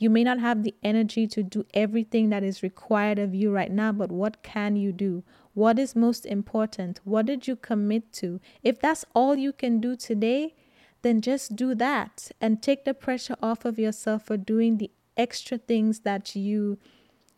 You 0.00 0.08
may 0.08 0.24
not 0.24 0.40
have 0.40 0.62
the 0.62 0.74
energy 0.82 1.26
to 1.26 1.42
do 1.42 1.66
everything 1.74 2.30
that 2.30 2.42
is 2.42 2.62
required 2.62 3.18
of 3.18 3.34
you 3.34 3.52
right 3.52 3.70
now, 3.70 3.92
but 3.92 4.10
what 4.10 4.42
can 4.42 4.74
you 4.74 4.92
do? 4.92 5.22
What 5.52 5.78
is 5.78 5.94
most 5.94 6.24
important? 6.24 7.02
What 7.04 7.26
did 7.26 7.46
you 7.46 7.54
commit 7.54 8.10
to? 8.14 8.40
If 8.62 8.80
that's 8.80 9.04
all 9.14 9.36
you 9.36 9.52
can 9.52 9.78
do 9.78 9.94
today, 9.94 10.54
then 11.02 11.20
just 11.20 11.54
do 11.54 11.74
that 11.74 12.30
and 12.40 12.62
take 12.62 12.86
the 12.86 12.94
pressure 12.94 13.36
off 13.42 13.66
of 13.66 13.78
yourself 13.78 14.24
for 14.24 14.38
doing 14.38 14.78
the 14.78 14.90
extra 15.18 15.58
things 15.58 16.00
that 16.00 16.34
you 16.34 16.78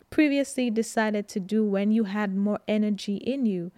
previously 0.09 0.71
decided 0.71 1.27
to 1.31 1.41
do 1.41 1.65
when 1.65 1.91
you 1.91 2.05
had 2.05 2.37
more 2.37 2.61
energy 2.69 3.17
in 3.17 3.45
you. 3.45 3.73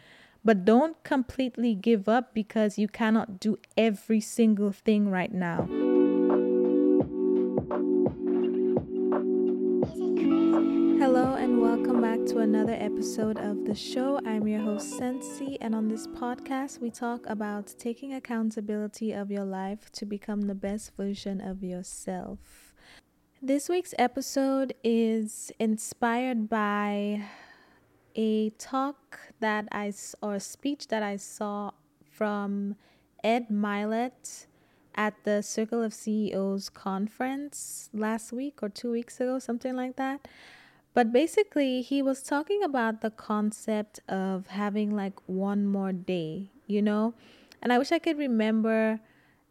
But 0.45 0.67
don't 0.67 1.03
completely 1.05 1.75
give 1.75 2.07
up 2.07 2.35
because 2.35 2.77
you 2.77 2.89
cannot 2.89 3.41
do 3.41 3.59
every 3.79 4.21
single 4.21 4.73
thing 4.73 5.09
right 5.09 5.33
now. 5.33 5.84
Back 12.05 12.27
to 12.27 12.41
another 12.41 12.77
episode 12.79 13.39
of 13.39 13.65
the 13.65 13.75
show. 13.75 14.21
I'm 14.27 14.47
your 14.47 14.61
host 14.61 14.99
Sensi, 14.99 15.57
and 15.63 15.75
on 15.75 15.89
this 15.89 16.07
podcast, 16.07 16.79
we 16.79 16.91
talk 16.91 17.25
about 17.27 17.75
taking 17.79 18.13
accountability 18.13 19.13
of 19.13 19.31
your 19.31 19.47
life 19.47 19.91
to 19.93 20.05
become 20.05 20.43
the 20.43 20.55
best 20.55 20.95
version 20.99 21.41
of 21.41 21.63
yourself. 21.63 22.75
This 23.41 23.71
week's 23.71 23.95
episode 23.99 24.75
is 24.85 25.51
inspired 25.59 26.51
by 26.51 27.25
a 28.15 28.51
talk 28.59 29.21
that 29.41 29.67
I 29.73 29.91
or 30.21 30.35
a 30.35 30.41
speech 30.41 30.89
that 30.89 31.03
I 31.03 31.17
saw 31.17 31.71
from 32.03 32.77
Ed 33.25 33.49
Mylett 33.49 34.45
at 34.95 35.15
the 35.25 35.43
Circle 35.43 35.83
of 35.83 35.95
CEOs 35.95 36.69
conference 36.69 37.89
last 37.95 38.31
week 38.31 38.63
or 38.63 38.69
two 38.69 38.91
weeks 38.91 39.21
ago, 39.21 39.39
something 39.39 39.75
like 39.75 39.97
that. 39.97 40.29
But 40.95 41.13
basically, 41.13 41.83
he 41.83 42.03
was 42.03 42.23
talking 42.23 42.63
about 42.63 43.01
the 43.01 43.11
concept 43.11 44.01
of 44.09 44.47
having 44.47 44.95
like 44.95 45.15
one 45.27 45.67
more 45.67 45.93
day, 45.93 46.51
you 46.69 46.81
know? 46.81 47.15
And 47.61 47.73
I 47.73 47.79
wish 47.79 47.91
I 47.91 47.99
could 47.99 48.17
remember 48.17 49.01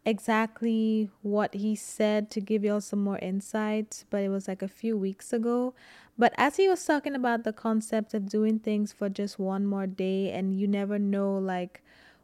exactly 0.05 1.09
what 1.21 1.53
he 1.53 1.75
said 1.75 2.31
to 2.31 2.41
give 2.41 2.63
y'all 2.63 2.81
some 2.81 3.03
more 3.03 3.19
insight, 3.19 4.05
but 4.09 4.21
it 4.21 4.29
was 4.29 4.47
like 4.47 4.61
a 4.61 4.67
few 4.67 4.97
weeks 4.97 5.33
ago. 5.33 5.73
But 6.17 6.33
as 6.37 6.55
he 6.55 6.69
was 6.69 6.85
talking 6.85 7.15
about 7.15 7.43
the 7.43 7.53
concept 7.53 8.13
of 8.13 8.29
doing 8.29 8.59
things 8.59 8.93
for 8.93 9.09
just 9.09 9.37
one 9.37 9.65
more 9.65 9.87
day, 9.87 10.31
and 10.31 10.57
you 10.57 10.67
never 10.67 10.97
know, 10.97 11.37
like, 11.37 11.81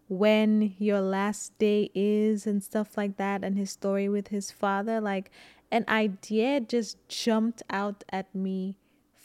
when 0.10 0.74
your 0.80 1.00
last 1.02 1.58
day 1.60 1.92
is 1.94 2.48
and 2.48 2.64
stuff 2.64 2.98
like 2.98 3.18
that 3.18 3.44
and 3.44 3.58
his 3.58 3.70
story 3.70 4.10
with 4.10 4.30
his 4.30 4.50
father 4.50 5.00
like 5.00 5.30
an 5.72 5.86
idea 5.88 6.60
just 6.60 6.98
jumped 7.08 7.62
out 7.70 8.04
at 8.10 8.34
me 8.34 8.76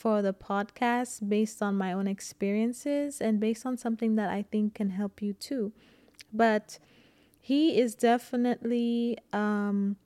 for 0.04 0.20
the 0.20 0.34
podcast 0.34 1.26
based 1.30 1.62
on 1.62 1.78
my 1.78 1.90
own 1.90 2.06
experiences 2.06 3.22
and 3.22 3.40
based 3.40 3.64
on 3.64 3.78
something 3.78 4.16
that 4.16 4.28
I 4.28 4.42
think 4.42 4.74
can 4.74 4.90
help 4.90 5.22
you 5.22 5.32
too. 5.32 5.72
But 6.30 6.78
he 7.40 7.78
is 7.80 7.94
definitely 7.94 9.16
um 9.32 9.96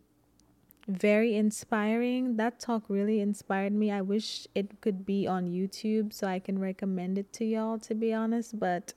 very 0.86 1.34
inspiring. 1.34 2.36
That 2.36 2.60
talk 2.60 2.84
really 2.88 3.18
inspired 3.18 3.72
me. 3.72 3.90
I 3.90 4.00
wish 4.00 4.46
it 4.54 4.80
could 4.80 5.04
be 5.04 5.26
on 5.26 5.48
youtube 5.48 6.12
so 6.12 6.26
i 6.28 6.38
can 6.38 6.58
recommend 6.58 7.18
it 7.18 7.32
to 7.32 7.44
y'all 7.44 7.78
to 7.78 7.94
be 7.94 8.14
honest 8.14 8.58
but 8.58 8.94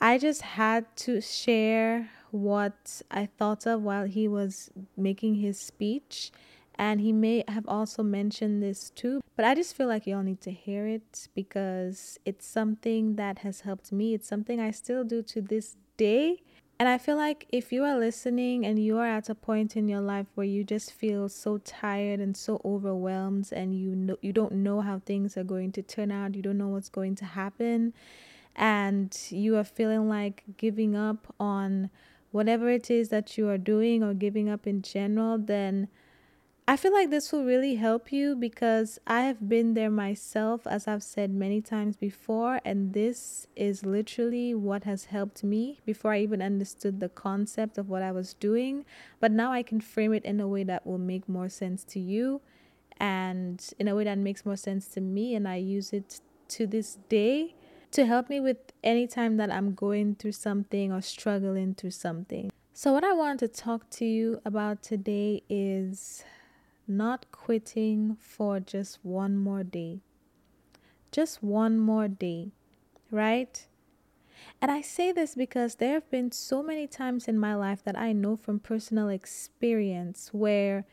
I 0.00 0.18
just 0.18 0.42
had 0.42 0.84
to 0.98 1.20
share 1.20 2.10
what 2.30 3.00
I 3.10 3.26
thought 3.38 3.66
of 3.66 3.82
while 3.82 4.04
he 4.04 4.28
was 4.28 4.70
making 4.96 5.36
his 5.36 5.58
speech. 5.58 6.30
And 6.78 7.00
he 7.00 7.12
may 7.12 7.42
have 7.48 7.66
also 7.66 8.02
mentioned 8.02 8.62
this 8.62 8.90
too, 8.90 9.20
but 9.34 9.44
I 9.44 9.54
just 9.54 9.74
feel 9.74 9.86
like 9.86 10.06
y'all 10.06 10.22
need 10.22 10.42
to 10.42 10.50
hear 10.50 10.86
it 10.86 11.28
because 11.34 12.18
it's 12.24 12.46
something 12.46 13.16
that 13.16 13.38
has 13.38 13.62
helped 13.62 13.92
me. 13.92 14.12
It's 14.12 14.28
something 14.28 14.60
I 14.60 14.70
still 14.72 15.02
do 15.02 15.22
to 15.22 15.40
this 15.40 15.76
day. 15.96 16.42
And 16.78 16.88
I 16.90 16.98
feel 16.98 17.16
like 17.16 17.46
if 17.48 17.72
you 17.72 17.84
are 17.84 17.98
listening 17.98 18.66
and 18.66 18.78
you 18.78 18.98
are 18.98 19.06
at 19.06 19.30
a 19.30 19.34
point 19.34 19.76
in 19.76 19.88
your 19.88 20.02
life 20.02 20.26
where 20.34 20.46
you 20.46 20.62
just 20.62 20.92
feel 20.92 21.30
so 21.30 21.56
tired 21.58 22.20
and 22.20 22.36
so 22.36 22.60
overwhelmed 22.66 23.48
and 23.50 23.74
you 23.74 23.96
know 23.96 24.18
you 24.20 24.32
don't 24.32 24.52
know 24.52 24.82
how 24.82 24.98
things 24.98 25.38
are 25.38 25.44
going 25.44 25.72
to 25.72 25.82
turn 25.82 26.10
out, 26.10 26.34
you 26.34 26.42
don't 26.42 26.58
know 26.58 26.68
what's 26.68 26.90
going 26.90 27.14
to 27.14 27.24
happen, 27.24 27.94
and 28.54 29.18
you 29.30 29.56
are 29.56 29.64
feeling 29.64 30.06
like 30.10 30.42
giving 30.58 30.94
up 30.94 31.34
on 31.40 31.88
whatever 32.30 32.68
it 32.68 32.90
is 32.90 33.08
that 33.08 33.38
you 33.38 33.48
are 33.48 33.56
doing 33.56 34.02
or 34.02 34.12
giving 34.12 34.50
up 34.50 34.66
in 34.66 34.82
general, 34.82 35.38
then 35.38 35.88
I 36.68 36.76
feel 36.76 36.92
like 36.92 37.10
this 37.10 37.30
will 37.30 37.44
really 37.44 37.76
help 37.76 38.10
you 38.10 38.34
because 38.34 38.98
I 39.06 39.20
have 39.20 39.48
been 39.48 39.74
there 39.74 39.90
myself, 39.90 40.66
as 40.66 40.88
I've 40.88 41.04
said 41.04 41.30
many 41.30 41.60
times 41.60 41.94
before, 41.94 42.60
and 42.64 42.92
this 42.92 43.46
is 43.54 43.86
literally 43.86 44.52
what 44.52 44.82
has 44.82 45.04
helped 45.04 45.44
me 45.44 45.78
before 45.86 46.12
I 46.12 46.22
even 46.22 46.42
understood 46.42 46.98
the 46.98 47.08
concept 47.08 47.78
of 47.78 47.88
what 47.88 48.02
I 48.02 48.10
was 48.10 48.34
doing. 48.34 48.84
But 49.20 49.30
now 49.30 49.52
I 49.52 49.62
can 49.62 49.80
frame 49.80 50.12
it 50.12 50.24
in 50.24 50.40
a 50.40 50.48
way 50.48 50.64
that 50.64 50.84
will 50.84 50.98
make 50.98 51.28
more 51.28 51.48
sense 51.48 51.84
to 51.84 52.00
you 52.00 52.40
and 52.98 53.64
in 53.78 53.86
a 53.86 53.94
way 53.94 54.02
that 54.02 54.18
makes 54.18 54.44
more 54.44 54.56
sense 54.56 54.88
to 54.88 55.00
me, 55.00 55.36
and 55.36 55.46
I 55.46 55.56
use 55.56 55.92
it 55.92 56.20
to 56.48 56.66
this 56.66 56.98
day 57.08 57.54
to 57.92 58.06
help 58.06 58.28
me 58.28 58.40
with 58.40 58.72
any 58.82 59.06
time 59.06 59.36
that 59.36 59.52
I'm 59.52 59.72
going 59.74 60.16
through 60.16 60.32
something 60.32 60.90
or 60.90 61.00
struggling 61.00 61.74
through 61.74 61.92
something. 61.92 62.50
So, 62.74 62.92
what 62.92 63.04
I 63.04 63.12
want 63.12 63.38
to 63.40 63.48
talk 63.48 63.88
to 63.90 64.04
you 64.04 64.40
about 64.44 64.82
today 64.82 65.42
is 65.48 66.24
not 66.88 67.30
quitting 67.32 68.16
for 68.20 68.60
just 68.60 68.98
one 69.02 69.36
more 69.36 69.64
day. 69.64 70.00
Just 71.10 71.42
one 71.42 71.78
more 71.78 72.08
day, 72.08 72.52
right? 73.10 73.66
And 74.60 74.70
I 74.70 74.80
say 74.80 75.12
this 75.12 75.34
because 75.34 75.76
there 75.76 75.94
have 75.94 76.10
been 76.10 76.32
so 76.32 76.62
many 76.62 76.86
times 76.86 77.28
in 77.28 77.38
my 77.38 77.54
life 77.54 77.82
that 77.84 77.98
I 77.98 78.12
know 78.12 78.36
from 78.36 78.58
personal 78.58 79.08
experience 79.08 80.30
where 80.32 80.86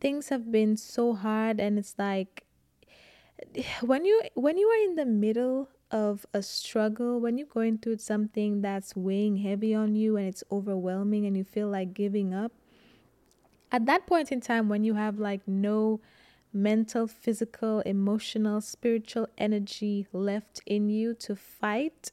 things 0.00 0.28
have 0.28 0.50
been 0.50 0.76
so 0.76 1.14
hard 1.14 1.60
and 1.60 1.78
it's 1.78 1.94
like 1.98 2.44
when 3.80 4.04
you 4.04 4.22
when 4.34 4.58
you 4.58 4.68
are 4.68 4.84
in 4.84 4.96
the 4.96 5.06
middle 5.06 5.68
of 5.90 6.24
a 6.32 6.42
struggle, 6.42 7.20
when 7.20 7.36
you're 7.36 7.46
going 7.46 7.78
through 7.78 7.98
something 7.98 8.62
that's 8.62 8.94
weighing 8.94 9.38
heavy 9.38 9.74
on 9.74 9.96
you 9.96 10.16
and 10.16 10.26
it's 10.26 10.44
overwhelming 10.50 11.26
and 11.26 11.36
you 11.36 11.44
feel 11.44 11.68
like 11.68 11.94
giving 11.94 12.32
up, 12.32 12.52
at 13.72 13.86
that 13.86 14.06
point 14.06 14.32
in 14.32 14.40
time, 14.40 14.68
when 14.68 14.84
you 14.84 14.94
have 14.94 15.18
like 15.18 15.46
no 15.46 16.00
mental, 16.52 17.06
physical, 17.06 17.80
emotional, 17.80 18.60
spiritual 18.60 19.28
energy 19.38 20.06
left 20.12 20.60
in 20.66 20.88
you 20.88 21.14
to 21.14 21.36
fight, 21.36 22.12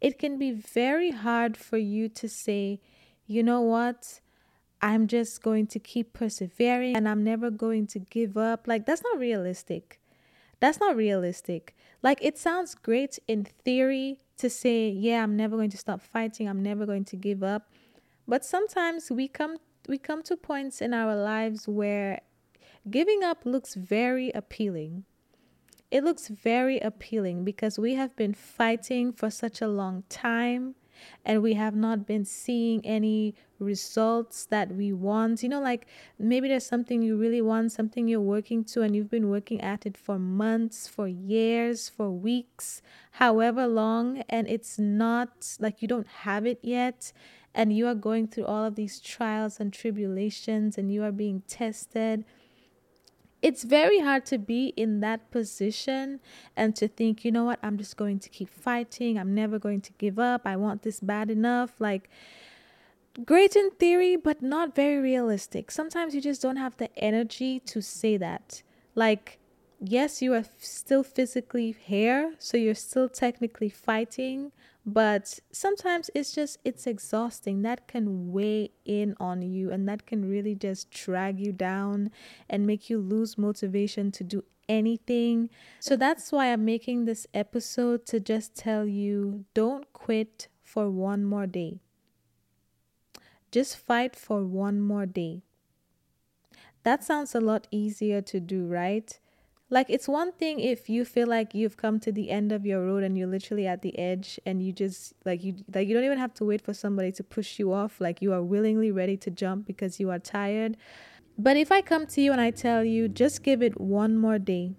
it 0.00 0.18
can 0.18 0.38
be 0.38 0.50
very 0.52 1.10
hard 1.10 1.56
for 1.56 1.78
you 1.78 2.08
to 2.08 2.28
say, 2.28 2.80
you 3.26 3.42
know 3.42 3.60
what? 3.60 4.20
I'm 4.82 5.06
just 5.06 5.42
going 5.42 5.68
to 5.68 5.78
keep 5.78 6.12
persevering 6.12 6.96
and 6.96 7.08
I'm 7.08 7.24
never 7.24 7.50
going 7.50 7.86
to 7.88 7.98
give 7.98 8.36
up. 8.36 8.68
Like, 8.68 8.84
that's 8.84 9.02
not 9.02 9.18
realistic. 9.18 10.00
That's 10.60 10.80
not 10.80 10.96
realistic. 10.96 11.76
Like 12.02 12.18
it 12.22 12.38
sounds 12.38 12.74
great 12.74 13.18
in 13.26 13.44
theory 13.44 14.20
to 14.38 14.48
say, 14.50 14.88
yeah, 14.88 15.22
I'm 15.22 15.36
never 15.36 15.56
going 15.56 15.70
to 15.70 15.76
stop 15.76 16.00
fighting, 16.00 16.48
I'm 16.48 16.62
never 16.62 16.86
going 16.86 17.04
to 17.06 17.16
give 17.16 17.42
up. 17.42 17.70
But 18.28 18.44
sometimes 18.44 19.10
we 19.10 19.28
come 19.28 19.58
we 19.88 19.98
come 19.98 20.22
to 20.24 20.36
points 20.36 20.80
in 20.80 20.92
our 20.92 21.14
lives 21.14 21.68
where 21.68 22.20
giving 22.90 23.22
up 23.22 23.44
looks 23.44 23.74
very 23.74 24.30
appealing. 24.30 25.04
It 25.90 26.04
looks 26.04 26.28
very 26.28 26.78
appealing 26.80 27.44
because 27.44 27.78
we 27.78 27.94
have 27.94 28.14
been 28.16 28.34
fighting 28.34 29.12
for 29.12 29.30
such 29.30 29.60
a 29.60 29.68
long 29.68 30.04
time 30.08 30.74
and 31.24 31.42
we 31.42 31.54
have 31.54 31.74
not 31.74 32.06
been 32.06 32.24
seeing 32.24 32.84
any 32.84 33.34
results 33.58 34.46
that 34.46 34.72
we 34.72 34.92
want. 34.92 35.42
You 35.42 35.48
know, 35.48 35.60
like 35.60 35.86
maybe 36.18 36.48
there's 36.48 36.66
something 36.66 37.02
you 37.02 37.16
really 37.16 37.42
want, 37.42 37.72
something 37.72 38.08
you're 38.08 38.20
working 38.20 38.64
to, 38.64 38.82
and 38.82 38.94
you've 38.94 39.10
been 39.10 39.30
working 39.30 39.60
at 39.60 39.86
it 39.86 39.96
for 39.96 40.18
months, 40.18 40.86
for 40.88 41.08
years, 41.08 41.88
for 41.88 42.10
weeks, 42.10 42.82
however 43.12 43.66
long, 43.66 44.22
and 44.28 44.48
it's 44.48 44.78
not 44.78 45.56
like 45.58 45.82
you 45.82 45.88
don't 45.88 46.08
have 46.08 46.46
it 46.46 46.58
yet. 46.62 47.12
And 47.54 47.72
you 47.72 47.86
are 47.86 47.94
going 47.94 48.28
through 48.28 48.44
all 48.44 48.66
of 48.66 48.74
these 48.74 49.00
trials 49.00 49.60
and 49.60 49.72
tribulations, 49.72 50.76
and 50.76 50.92
you 50.92 51.02
are 51.02 51.12
being 51.12 51.42
tested 51.48 52.26
it's 53.46 53.62
very 53.62 54.00
hard 54.00 54.26
to 54.26 54.38
be 54.38 54.72
in 54.76 54.98
that 54.98 55.30
position 55.30 56.18
and 56.56 56.74
to 56.74 56.88
think, 56.88 57.24
you 57.24 57.30
know 57.30 57.44
what, 57.44 57.60
I'm 57.62 57.78
just 57.78 57.96
going 57.96 58.18
to 58.18 58.28
keep 58.28 58.48
fighting. 58.48 59.16
I'm 59.16 59.36
never 59.36 59.56
going 59.60 59.82
to 59.82 59.92
give 59.98 60.18
up. 60.18 60.42
I 60.44 60.56
want 60.56 60.82
this 60.82 60.98
bad 60.98 61.30
enough. 61.30 61.70
Like, 61.78 62.10
great 63.24 63.54
in 63.54 63.70
theory, 63.70 64.16
but 64.16 64.42
not 64.42 64.74
very 64.74 64.98
realistic. 64.98 65.70
Sometimes 65.70 66.12
you 66.12 66.20
just 66.20 66.42
don't 66.42 66.56
have 66.56 66.76
the 66.78 66.90
energy 66.98 67.60
to 67.60 67.80
say 67.80 68.16
that. 68.16 68.64
Like, 68.96 69.38
yes, 69.80 70.20
you 70.20 70.34
are 70.34 70.46
still 70.58 71.04
physically 71.04 71.76
here, 71.78 72.34
so 72.40 72.56
you're 72.56 72.74
still 72.74 73.08
technically 73.08 73.68
fighting, 73.68 74.50
but 74.86 75.40
sometimes 75.50 76.10
it's 76.14 76.32
just 76.32 76.58
it's 76.64 76.86
exhausting. 76.86 77.62
That 77.62 77.88
can 77.88 78.30
weigh 78.30 78.70
in 78.84 79.16
on 79.18 79.42
you 79.42 79.72
and 79.72 79.88
that 79.88 80.06
can 80.06 80.30
really 80.30 80.54
just 80.54 80.90
drag 80.90 81.40
you 81.40 81.52
down 81.52 82.12
and 82.48 82.64
make 82.64 82.88
you 82.88 83.00
lose 83.00 83.36
motivation 83.36 84.12
to 84.12 84.22
do 84.22 84.44
anything. 84.68 85.50
So 85.80 85.96
that's 85.96 86.30
why 86.30 86.52
I'm 86.52 86.64
making 86.64 87.04
this 87.04 87.26
episode 87.34 88.06
to 88.06 88.20
just 88.20 88.54
tell 88.54 88.86
you 88.86 89.44
don't 89.54 89.92
quit 89.92 90.46
for 90.62 90.88
one 90.88 91.24
more 91.24 91.48
day. 91.48 91.80
Just 93.50 93.76
fight 93.76 94.14
for 94.14 94.44
one 94.44 94.80
more 94.80 95.06
day. 95.06 95.42
That 96.84 97.02
sounds 97.02 97.34
a 97.34 97.40
lot 97.40 97.66
easier 97.72 98.22
to 98.22 98.38
do, 98.38 98.66
right? 98.66 99.18
Like 99.68 99.90
it's 99.90 100.06
one 100.06 100.30
thing 100.30 100.60
if 100.60 100.88
you 100.88 101.04
feel 101.04 101.26
like 101.26 101.52
you've 101.52 101.76
come 101.76 101.98
to 102.00 102.12
the 102.12 102.30
end 102.30 102.52
of 102.52 102.64
your 102.64 102.84
road 102.84 103.02
and 103.02 103.18
you're 103.18 103.26
literally 103.26 103.66
at 103.66 103.82
the 103.82 103.98
edge 103.98 104.38
and 104.46 104.62
you 104.62 104.72
just 104.72 105.14
like 105.24 105.42
you 105.42 105.56
like 105.74 105.88
you 105.88 105.94
don't 105.94 106.04
even 106.04 106.18
have 106.18 106.34
to 106.34 106.44
wait 106.44 106.62
for 106.62 106.72
somebody 106.72 107.10
to 107.12 107.24
push 107.24 107.58
you 107.58 107.72
off 107.72 108.00
like 108.00 108.22
you 108.22 108.32
are 108.32 108.42
willingly 108.42 108.92
ready 108.92 109.16
to 109.16 109.30
jump 109.30 109.66
because 109.66 109.98
you 109.98 110.08
are 110.08 110.20
tired. 110.20 110.76
But 111.36 111.56
if 111.56 111.72
I 111.72 111.82
come 111.82 112.06
to 112.06 112.20
you 112.20 112.30
and 112.30 112.40
I 112.40 112.52
tell 112.52 112.84
you 112.84 113.08
just 113.08 113.42
give 113.42 113.60
it 113.60 113.80
one 113.80 114.16
more 114.16 114.38
day. 114.38 114.76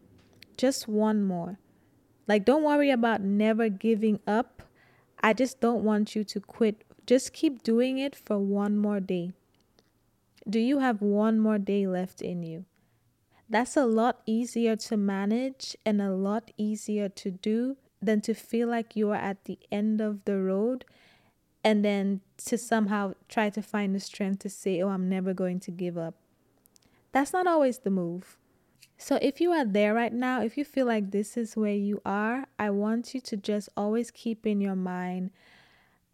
Just 0.55 0.87
one 0.87 1.21
more. 1.21 1.59
Like 2.25 2.45
don't 2.45 2.63
worry 2.63 2.89
about 2.89 3.19
never 3.21 3.67
giving 3.67 4.21
up. 4.25 4.63
I 5.21 5.33
just 5.33 5.59
don't 5.59 5.83
want 5.83 6.15
you 6.15 6.23
to 6.23 6.39
quit. 6.39 6.85
Just 7.05 7.33
keep 7.33 7.61
doing 7.61 7.97
it 7.97 8.15
for 8.15 8.39
one 8.39 8.77
more 8.77 9.01
day. 9.01 9.33
Do 10.49 10.59
you 10.59 10.79
have 10.79 11.01
one 11.01 11.39
more 11.39 11.57
day 11.57 11.85
left 11.87 12.21
in 12.21 12.41
you? 12.43 12.63
That's 13.49 13.77
a 13.77 13.85
lot 13.85 14.21
easier 14.25 14.75
to 14.75 14.97
manage 14.97 15.75
and 15.85 16.01
a 16.01 16.11
lot 16.11 16.51
easier 16.57 17.07
to 17.09 17.31
do 17.31 17.77
than 18.01 18.21
to 18.21 18.33
feel 18.33 18.67
like 18.67 18.95
you 18.95 19.09
are 19.11 19.15
at 19.15 19.45
the 19.45 19.57
end 19.71 20.01
of 20.01 20.25
the 20.25 20.37
road 20.37 20.85
and 21.63 21.83
then 21.83 22.21
to 22.45 22.57
somehow 22.57 23.13
try 23.27 23.49
to 23.49 23.61
find 23.61 23.95
the 23.95 23.99
strength 23.99 24.39
to 24.39 24.49
say, 24.49 24.81
Oh, 24.81 24.89
I'm 24.89 25.09
never 25.09 25.33
going 25.33 25.59
to 25.61 25.71
give 25.71 25.97
up. 25.97 26.15
That's 27.11 27.33
not 27.33 27.47
always 27.47 27.79
the 27.79 27.89
move. 27.89 28.37
So, 28.97 29.19
if 29.21 29.39
you 29.39 29.51
are 29.51 29.65
there 29.65 29.93
right 29.93 30.13
now, 30.13 30.41
if 30.41 30.57
you 30.57 30.65
feel 30.65 30.87
like 30.87 31.11
this 31.11 31.37
is 31.37 31.55
where 31.55 31.75
you 31.75 32.01
are, 32.03 32.47
I 32.57 32.71
want 32.71 33.13
you 33.13 33.21
to 33.21 33.37
just 33.37 33.69
always 33.77 34.09
keep 34.11 34.45
in 34.45 34.59
your 34.59 34.75
mind, 34.75 35.31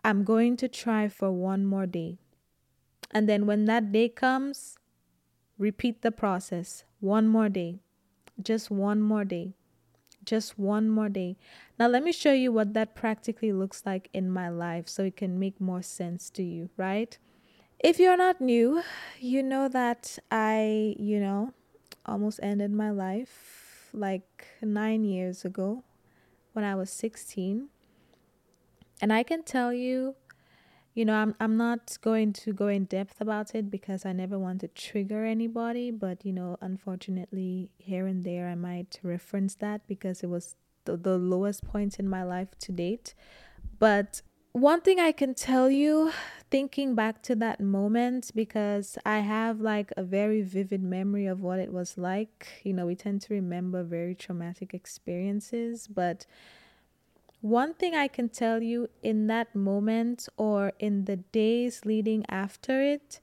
I'm 0.03 0.24
going 0.24 0.57
to 0.57 0.68
try 0.68 1.07
for 1.07 1.31
one 1.31 1.65
more 1.65 1.86
day. 1.86 2.18
And 3.12 3.29
then 3.29 3.45
when 3.45 3.65
that 3.65 3.91
day 3.91 4.09
comes, 4.09 4.77
repeat 5.63 6.01
the 6.01 6.12
process 6.12 6.83
one 7.00 7.27
more 7.27 7.50
day. 7.50 7.80
Just 8.42 8.69
one 8.69 9.01
more 9.01 9.24
day. 9.24 9.54
Just 10.25 10.60
one 10.60 10.89
more 10.89 11.10
day. 11.10 11.38
Now, 11.80 11.88
let 11.88 12.04
me 12.04 12.12
show 12.12 12.33
you 12.33 12.51
what 12.51 12.74
that 12.74 12.95
practically 12.95 13.54
looks 13.54 13.83
like 13.86 14.10
in 14.13 14.30
my 14.30 14.50
life 14.50 14.89
so 14.89 15.04
it 15.04 15.15
can 15.15 15.39
make 15.39 15.60
more 15.62 15.81
sense 15.81 16.30
to 16.31 16.44
you, 16.44 16.69
right? 16.77 17.18
If 17.80 18.00
you're 18.00 18.18
not 18.18 18.42
new, 18.42 18.83
you 19.19 19.42
know 19.42 19.68
that 19.69 20.18
I, 20.31 20.95
you 21.00 21.19
know, 21.19 21.54
almost 22.06 22.39
ended 22.44 22.71
my 22.71 22.92
life 22.92 23.89
like 23.94 24.48
nine 24.62 25.04
years 25.06 25.45
ago 25.45 25.83
when 26.54 26.65
I 26.65 26.75
was 26.75 26.89
16. 26.89 27.69
And 29.01 29.12
I 29.12 29.24
can 29.24 29.44
tell 29.44 29.74
you 29.74 30.15
you 30.94 31.06
know, 31.06 31.13
I'm 31.13 31.36
I'm 31.40 31.57
not 31.57 31.98
going 32.01 32.34
to 32.34 32.54
go 32.54 32.68
in 32.68 32.86
depth 32.86 33.19
about 33.19 33.56
it 33.56 33.72
because 33.72 34.06
I 34.06 34.13
never 34.13 34.38
want 34.38 34.62
to 34.62 34.68
trigger 34.68 35.25
anybody, 35.25 35.92
but 35.92 36.25
you 36.25 36.34
know, 36.34 36.57
unfortunately, 36.62 37.72
here 37.78 38.06
and 38.06 38.24
there 38.24 38.48
I 38.48 38.56
might 38.56 39.00
reference 39.04 39.56
that 39.56 39.88
because 39.88 40.24
it 40.24 40.28
was 40.28 40.56
the, 40.86 40.98
the 40.98 41.18
lowest 41.18 41.63
point 41.66 42.00
in 42.00 42.07
my 42.07 42.24
life 42.24 42.50
to 42.60 42.72
date. 42.72 43.16
But 43.80 44.22
one 44.51 44.81
thing 44.81 45.00
I 45.00 45.12
can 45.12 45.34
tell 45.34 45.68
you, 45.72 46.12
thinking 46.51 46.94
back 46.94 47.24
to 47.24 47.36
that 47.38 47.60
moment, 47.60 48.31
because 48.36 49.00
I 49.04 49.19
have 49.19 49.60
like 49.60 49.92
a 49.98 50.04
very 50.04 50.44
vivid 50.44 50.84
memory 50.84 51.25
of 51.25 51.42
what 51.42 51.57
it 51.57 51.74
was 51.74 51.98
like. 51.98 52.62
You 52.63 52.74
know, 52.74 52.86
we 52.86 52.96
tend 52.96 53.22
to 53.22 53.34
remember 53.34 53.81
very 53.84 54.13
traumatic 54.13 54.75
experiences, 54.75 55.88
but 55.88 56.28
one 57.44 57.74
thing 57.74 57.94
I 57.94 58.07
can 58.07 58.30
tell 58.30 58.63
you 58.63 58.90
in 59.01 59.28
that 59.28 59.54
moment 59.54 60.30
or 60.38 60.72
in 60.80 61.04
the 61.04 61.18
days 61.18 61.81
leading 61.84 62.25
after 62.30 62.81
it, 62.81 63.19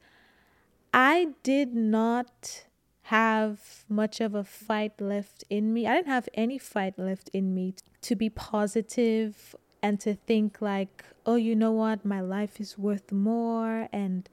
I 0.92 1.28
did 1.42 1.74
not 1.74 2.66
have 3.04 3.86
much 3.88 4.20
of 4.20 4.34
a 4.34 4.44
fight 4.44 5.00
left 5.00 5.44
in 5.48 5.72
me. 5.72 5.86
I 5.86 5.94
didn't 5.94 6.08
have 6.08 6.28
any 6.34 6.58
fight 6.58 6.98
left 6.98 7.30
in 7.32 7.54
me 7.54 7.76
to 8.02 8.14
be 8.14 8.28
positive 8.28 9.56
and 9.82 9.98
to 10.00 10.14
think 10.14 10.60
like, 10.60 11.02
oh, 11.24 11.36
you 11.36 11.56
know 11.56 11.72
what, 11.72 12.04
my 12.04 12.20
life 12.20 12.60
is 12.60 12.76
worth 12.76 13.10
more 13.10 13.88
and 13.90 14.28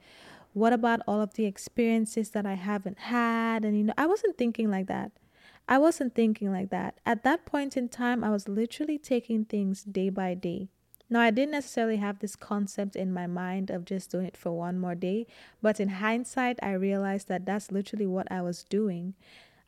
what 0.52 0.74
about 0.74 1.00
all 1.08 1.22
of 1.22 1.32
the 1.32 1.46
experiences 1.46 2.30
that 2.30 2.44
I 2.44 2.54
haven't 2.54 2.98
had? 2.98 3.64
And 3.64 3.74
you 3.74 3.84
know, 3.84 3.94
I 3.96 4.04
wasn't 4.04 4.36
thinking 4.36 4.70
like 4.70 4.86
that. 4.88 5.12
I 5.68 5.76
wasn't 5.76 6.14
thinking 6.14 6.50
like 6.50 6.70
that. 6.70 6.98
At 7.04 7.24
that 7.24 7.44
point 7.44 7.76
in 7.76 7.90
time, 7.90 8.24
I 8.24 8.30
was 8.30 8.48
literally 8.48 8.96
taking 8.96 9.44
things 9.44 9.84
day 9.84 10.08
by 10.08 10.32
day. 10.32 10.68
Now, 11.10 11.20
I 11.20 11.30
didn't 11.30 11.52
necessarily 11.52 11.96
have 11.96 12.18
this 12.18 12.36
concept 12.36 12.96
in 12.96 13.12
my 13.12 13.26
mind 13.26 13.70
of 13.70 13.84
just 13.84 14.10
doing 14.10 14.26
it 14.26 14.36
for 14.36 14.52
one 14.52 14.78
more 14.78 14.94
day, 14.94 15.26
but 15.62 15.78
in 15.78 15.88
hindsight, 15.88 16.58
I 16.62 16.72
realized 16.72 17.28
that 17.28 17.46
that's 17.46 17.70
literally 17.70 18.06
what 18.06 18.30
I 18.30 18.42
was 18.42 18.64
doing. 18.64 19.14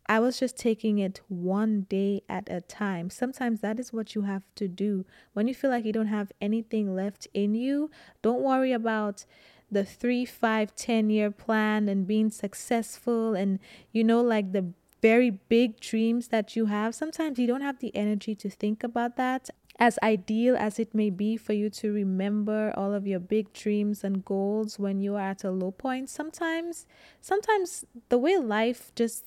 I 0.06 0.18
was 0.18 0.40
just 0.40 0.56
taking 0.56 0.98
it 0.98 1.20
one 1.28 1.82
day 1.82 2.22
at 2.28 2.50
a 2.50 2.60
time. 2.60 3.10
Sometimes 3.10 3.60
that 3.60 3.78
is 3.78 3.92
what 3.92 4.14
you 4.14 4.22
have 4.22 4.44
to 4.56 4.68
do. 4.68 5.04
When 5.34 5.48
you 5.48 5.54
feel 5.54 5.70
like 5.70 5.84
you 5.84 5.92
don't 5.92 6.08
have 6.08 6.32
anything 6.40 6.94
left 6.94 7.28
in 7.32 7.54
you, 7.54 7.90
don't 8.20 8.42
worry 8.42 8.72
about 8.72 9.24
the 9.70 9.84
three, 9.84 10.24
five, 10.24 10.74
ten 10.74 11.10
year 11.10 11.30
plan 11.30 11.88
and 11.88 12.06
being 12.06 12.30
successful 12.30 13.34
and, 13.34 13.60
you 13.92 14.02
know, 14.02 14.20
like 14.20 14.52
the 14.52 14.72
very 15.02 15.30
big 15.30 15.80
dreams 15.80 16.28
that 16.28 16.56
you 16.56 16.66
have, 16.66 16.94
sometimes 16.94 17.38
you 17.38 17.46
don't 17.46 17.62
have 17.62 17.78
the 17.78 17.94
energy 17.94 18.34
to 18.36 18.50
think 18.50 18.84
about 18.84 19.16
that. 19.16 19.50
As 19.78 19.98
ideal 20.02 20.56
as 20.56 20.78
it 20.78 20.94
may 20.94 21.08
be 21.08 21.38
for 21.38 21.54
you 21.54 21.70
to 21.70 21.90
remember 21.90 22.72
all 22.76 22.92
of 22.92 23.06
your 23.06 23.18
big 23.18 23.52
dreams 23.54 24.04
and 24.04 24.22
goals 24.24 24.78
when 24.78 25.00
you 25.00 25.16
are 25.16 25.30
at 25.30 25.42
a 25.42 25.50
low 25.50 25.70
point, 25.70 26.10
sometimes, 26.10 26.86
sometimes 27.22 27.86
the 28.10 28.18
way 28.18 28.36
life 28.36 28.92
just 28.94 29.24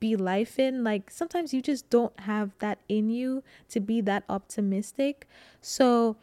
be 0.00 0.16
life 0.16 0.58
in, 0.58 0.82
like 0.82 1.10
sometimes 1.10 1.54
you 1.54 1.62
just 1.62 1.88
don't 1.88 2.18
have 2.20 2.50
that 2.58 2.78
in 2.88 3.10
you 3.10 3.44
to 3.68 3.80
be 3.80 4.00
that 4.00 4.24
optimistic. 4.28 5.28
So, 5.60 6.16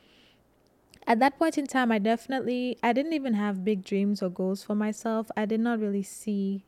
at 1.07 1.19
that 1.19 1.39
point 1.39 1.57
in 1.57 1.65
time, 1.65 1.91
I 1.91 1.99
definitely, 1.99 2.77
I 2.83 2.93
didn't 2.93 3.13
even 3.13 3.33
have 3.33 3.63
big 3.63 3.83
dreams 3.83 4.21
or 4.21 4.29
goals 4.29 4.63
for 4.63 4.75
myself. 4.75 5.31
I 5.35 5.45
did 5.45 5.59
not 5.59 5.79
really 5.79 6.03
see 6.03 6.65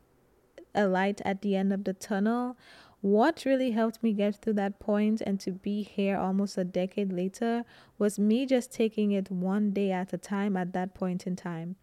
a 0.73 0.87
light 0.87 1.21
at 1.25 1.41
the 1.41 1.55
end 1.55 1.73
of 1.73 1.83
the 1.83 1.93
tunnel. 1.93 2.57
What 3.01 3.43
really 3.45 3.71
helped 3.71 4.03
me 4.03 4.13
get 4.13 4.35
through 4.35 4.53
that 4.53 4.79
point 4.79 5.21
and 5.21 5.39
to 5.39 5.51
be 5.51 5.81
here 5.81 6.17
almost 6.17 6.57
a 6.57 6.63
decade 6.63 7.11
later 7.11 7.65
was 7.97 8.19
me 8.19 8.45
just 8.45 8.71
taking 8.71 9.11
it 9.11 9.31
one 9.31 9.71
day 9.71 9.91
at 9.91 10.13
a 10.13 10.17
time 10.17 10.55
at 10.55 10.73
that 10.73 10.93
point 10.93 11.25
in 11.25 11.35
time. 11.35 11.77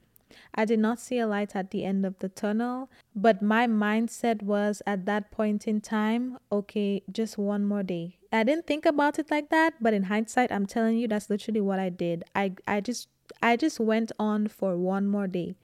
I 0.54 0.64
did 0.64 0.78
not 0.78 1.00
see 1.00 1.18
a 1.18 1.26
light 1.26 1.56
at 1.56 1.70
the 1.70 1.84
end 1.84 2.04
of 2.04 2.18
the 2.18 2.28
tunnel, 2.28 2.90
but 3.16 3.42
my 3.42 3.66
mindset 3.66 4.42
was 4.42 4.82
at 4.86 5.06
that 5.06 5.30
point 5.30 5.66
in 5.66 5.80
time, 5.80 6.38
okay, 6.52 7.02
just 7.10 7.38
one 7.38 7.64
more 7.64 7.82
day. 7.82 8.18
I 8.32 8.44
didn't 8.44 8.66
think 8.66 8.84
about 8.84 9.18
it 9.18 9.30
like 9.30 9.48
that, 9.50 9.74
but 9.80 9.94
in 9.94 10.04
hindsight, 10.04 10.52
I'm 10.52 10.66
telling 10.66 10.98
you 10.98 11.08
that's 11.08 11.30
literally 11.30 11.60
what 11.62 11.78
I 11.78 11.88
did. 11.88 12.24
I 12.34 12.52
I 12.66 12.80
just 12.80 13.08
I 13.42 13.56
just 13.56 13.80
went 13.80 14.12
on 14.18 14.48
for 14.48 14.76
one 14.76 15.06
more 15.06 15.26
day. 15.26 15.54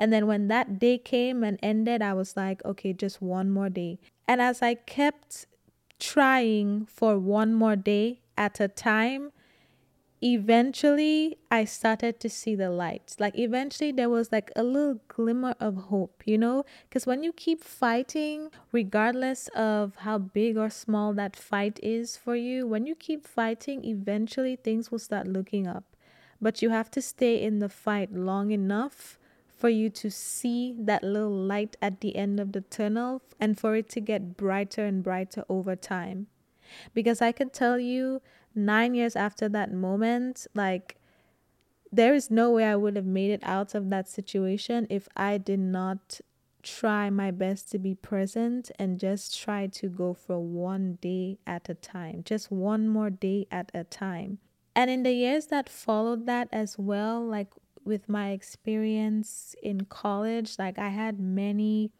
And 0.00 0.10
then 0.10 0.26
when 0.26 0.48
that 0.48 0.78
day 0.78 0.96
came 0.96 1.44
and 1.44 1.58
ended, 1.62 2.00
I 2.00 2.14
was 2.14 2.34
like, 2.34 2.64
okay, 2.64 2.94
just 2.94 3.20
one 3.20 3.50
more 3.50 3.68
day. 3.68 3.98
And 4.26 4.40
as 4.40 4.62
I 4.62 4.74
kept 4.74 5.46
trying 5.98 6.86
for 6.86 7.18
one 7.18 7.52
more 7.52 7.76
day 7.76 8.22
at 8.34 8.60
a 8.60 8.68
time, 8.68 9.32
eventually 10.22 11.36
I 11.50 11.66
started 11.66 12.18
to 12.20 12.30
see 12.30 12.54
the 12.54 12.70
light. 12.70 13.14
Like 13.18 13.38
eventually 13.38 13.92
there 13.92 14.08
was 14.08 14.32
like 14.32 14.50
a 14.56 14.62
little 14.62 15.02
glimmer 15.08 15.54
of 15.60 15.76
hope, 15.76 16.22
you 16.24 16.38
know? 16.38 16.64
Because 16.88 17.06
when 17.06 17.22
you 17.22 17.34
keep 17.34 17.62
fighting, 17.62 18.48
regardless 18.72 19.48
of 19.48 19.96
how 19.96 20.16
big 20.16 20.56
or 20.56 20.70
small 20.70 21.12
that 21.12 21.36
fight 21.36 21.78
is 21.82 22.16
for 22.16 22.34
you, 22.34 22.66
when 22.66 22.86
you 22.86 22.94
keep 22.94 23.26
fighting, 23.26 23.84
eventually 23.84 24.56
things 24.56 24.90
will 24.90 24.98
start 24.98 25.28
looking 25.28 25.66
up. 25.66 25.84
But 26.40 26.62
you 26.62 26.70
have 26.70 26.90
to 26.92 27.02
stay 27.02 27.42
in 27.42 27.58
the 27.58 27.68
fight 27.68 28.14
long 28.14 28.50
enough 28.50 29.18
for 29.60 29.68
you 29.68 29.90
to 29.90 30.10
see 30.10 30.74
that 30.78 31.04
little 31.04 31.30
light 31.30 31.76
at 31.82 32.00
the 32.00 32.16
end 32.16 32.40
of 32.40 32.52
the 32.52 32.62
tunnel 32.62 33.20
and 33.38 33.60
for 33.60 33.76
it 33.76 33.90
to 33.90 34.00
get 34.00 34.34
brighter 34.38 34.86
and 34.86 35.02
brighter 35.02 35.44
over 35.50 35.76
time. 35.76 36.28
Because 36.94 37.20
I 37.20 37.32
can 37.32 37.50
tell 37.50 37.78
you, 37.78 38.22
nine 38.54 38.94
years 38.94 39.14
after 39.14 39.50
that 39.50 39.70
moment, 39.70 40.46
like, 40.54 40.96
there 41.92 42.14
is 42.14 42.30
no 42.30 42.52
way 42.52 42.64
I 42.64 42.76
would 42.76 42.96
have 42.96 43.04
made 43.04 43.32
it 43.32 43.42
out 43.42 43.74
of 43.74 43.90
that 43.90 44.08
situation 44.08 44.86
if 44.88 45.08
I 45.14 45.36
did 45.36 45.60
not 45.60 46.20
try 46.62 47.10
my 47.10 47.30
best 47.30 47.70
to 47.72 47.78
be 47.78 47.94
present 47.94 48.70
and 48.78 48.98
just 48.98 49.38
try 49.38 49.66
to 49.66 49.88
go 49.88 50.14
for 50.14 50.38
one 50.38 50.98
day 51.02 51.38
at 51.46 51.68
a 51.68 51.74
time, 51.74 52.22
just 52.24 52.50
one 52.50 52.88
more 52.88 53.10
day 53.10 53.46
at 53.50 53.70
a 53.74 53.84
time. 53.84 54.38
And 54.74 54.90
in 54.90 55.02
the 55.02 55.12
years 55.12 55.46
that 55.46 55.68
followed 55.68 56.24
that 56.26 56.48
as 56.50 56.78
well, 56.78 57.22
like 57.22 57.48
with 57.84 58.08
my 58.08 58.30
experience 58.30 59.54
in 59.62 59.82
college, 59.82 60.58
like 60.58 60.78
I 60.78 60.88
had 60.88 61.18
many 61.18 61.90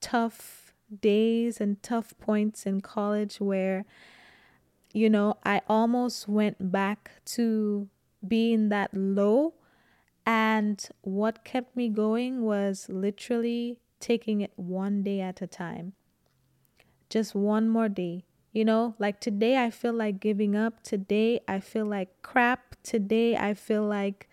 tough 0.00 0.72
days 1.00 1.60
and 1.60 1.82
tough 1.82 2.14
points 2.18 2.66
in 2.66 2.80
college 2.80 3.40
where, 3.40 3.84
you 4.92 5.10
know, 5.10 5.34
I 5.44 5.62
almost 5.68 6.28
went 6.28 6.72
back 6.72 7.10
to 7.26 7.88
being 8.26 8.68
that 8.70 8.90
low. 8.94 9.54
And 10.24 10.84
what 11.02 11.44
kept 11.44 11.76
me 11.76 11.88
going 11.88 12.42
was 12.42 12.86
literally 12.88 13.78
taking 14.00 14.40
it 14.40 14.52
one 14.56 15.02
day 15.02 15.20
at 15.20 15.40
a 15.40 15.46
time. 15.46 15.92
Just 17.08 17.34
one 17.34 17.68
more 17.68 17.88
day. 17.88 18.24
You 18.52 18.64
know, 18.64 18.94
like 18.98 19.20
today 19.20 19.62
I 19.62 19.70
feel 19.70 19.92
like 19.92 20.18
giving 20.18 20.56
up. 20.56 20.82
Today 20.82 21.40
I 21.46 21.60
feel 21.60 21.84
like 21.84 22.22
crap. 22.22 22.74
Today 22.82 23.36
I 23.36 23.54
feel 23.54 23.84
like 23.84 24.28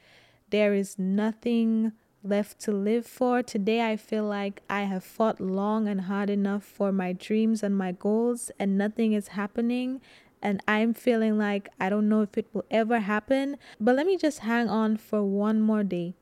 there 0.53 0.75
is 0.75 0.99
nothing 0.99 1.91
left 2.21 2.59
to 2.59 2.71
live 2.71 3.07
for. 3.07 3.41
Today 3.41 3.81
I 3.89 3.97
feel 3.97 4.23
like 4.23 4.61
I 4.69 4.83
have 4.83 5.03
fought 5.03 5.41
long 5.41 5.87
and 5.87 6.01
hard 6.01 6.29
enough 6.29 6.63
for 6.63 6.91
my 6.91 7.11
dreams 7.11 7.63
and 7.63 7.75
my 7.75 7.91
goals, 7.91 8.51
and 8.59 8.77
nothing 8.77 9.13
is 9.13 9.29
happening. 9.29 9.99
And 10.43 10.61
I'm 10.67 10.93
feeling 10.93 11.39
like 11.39 11.69
I 11.79 11.89
don't 11.89 12.07
know 12.07 12.21
if 12.21 12.37
it 12.37 12.45
will 12.53 12.65
ever 12.69 12.99
happen, 12.99 13.57
but 13.79 13.95
let 13.95 14.05
me 14.05 14.15
just 14.15 14.39
hang 14.39 14.69
on 14.69 14.97
for 14.97 15.23
one 15.23 15.59
more 15.59 15.83
day 15.83 16.13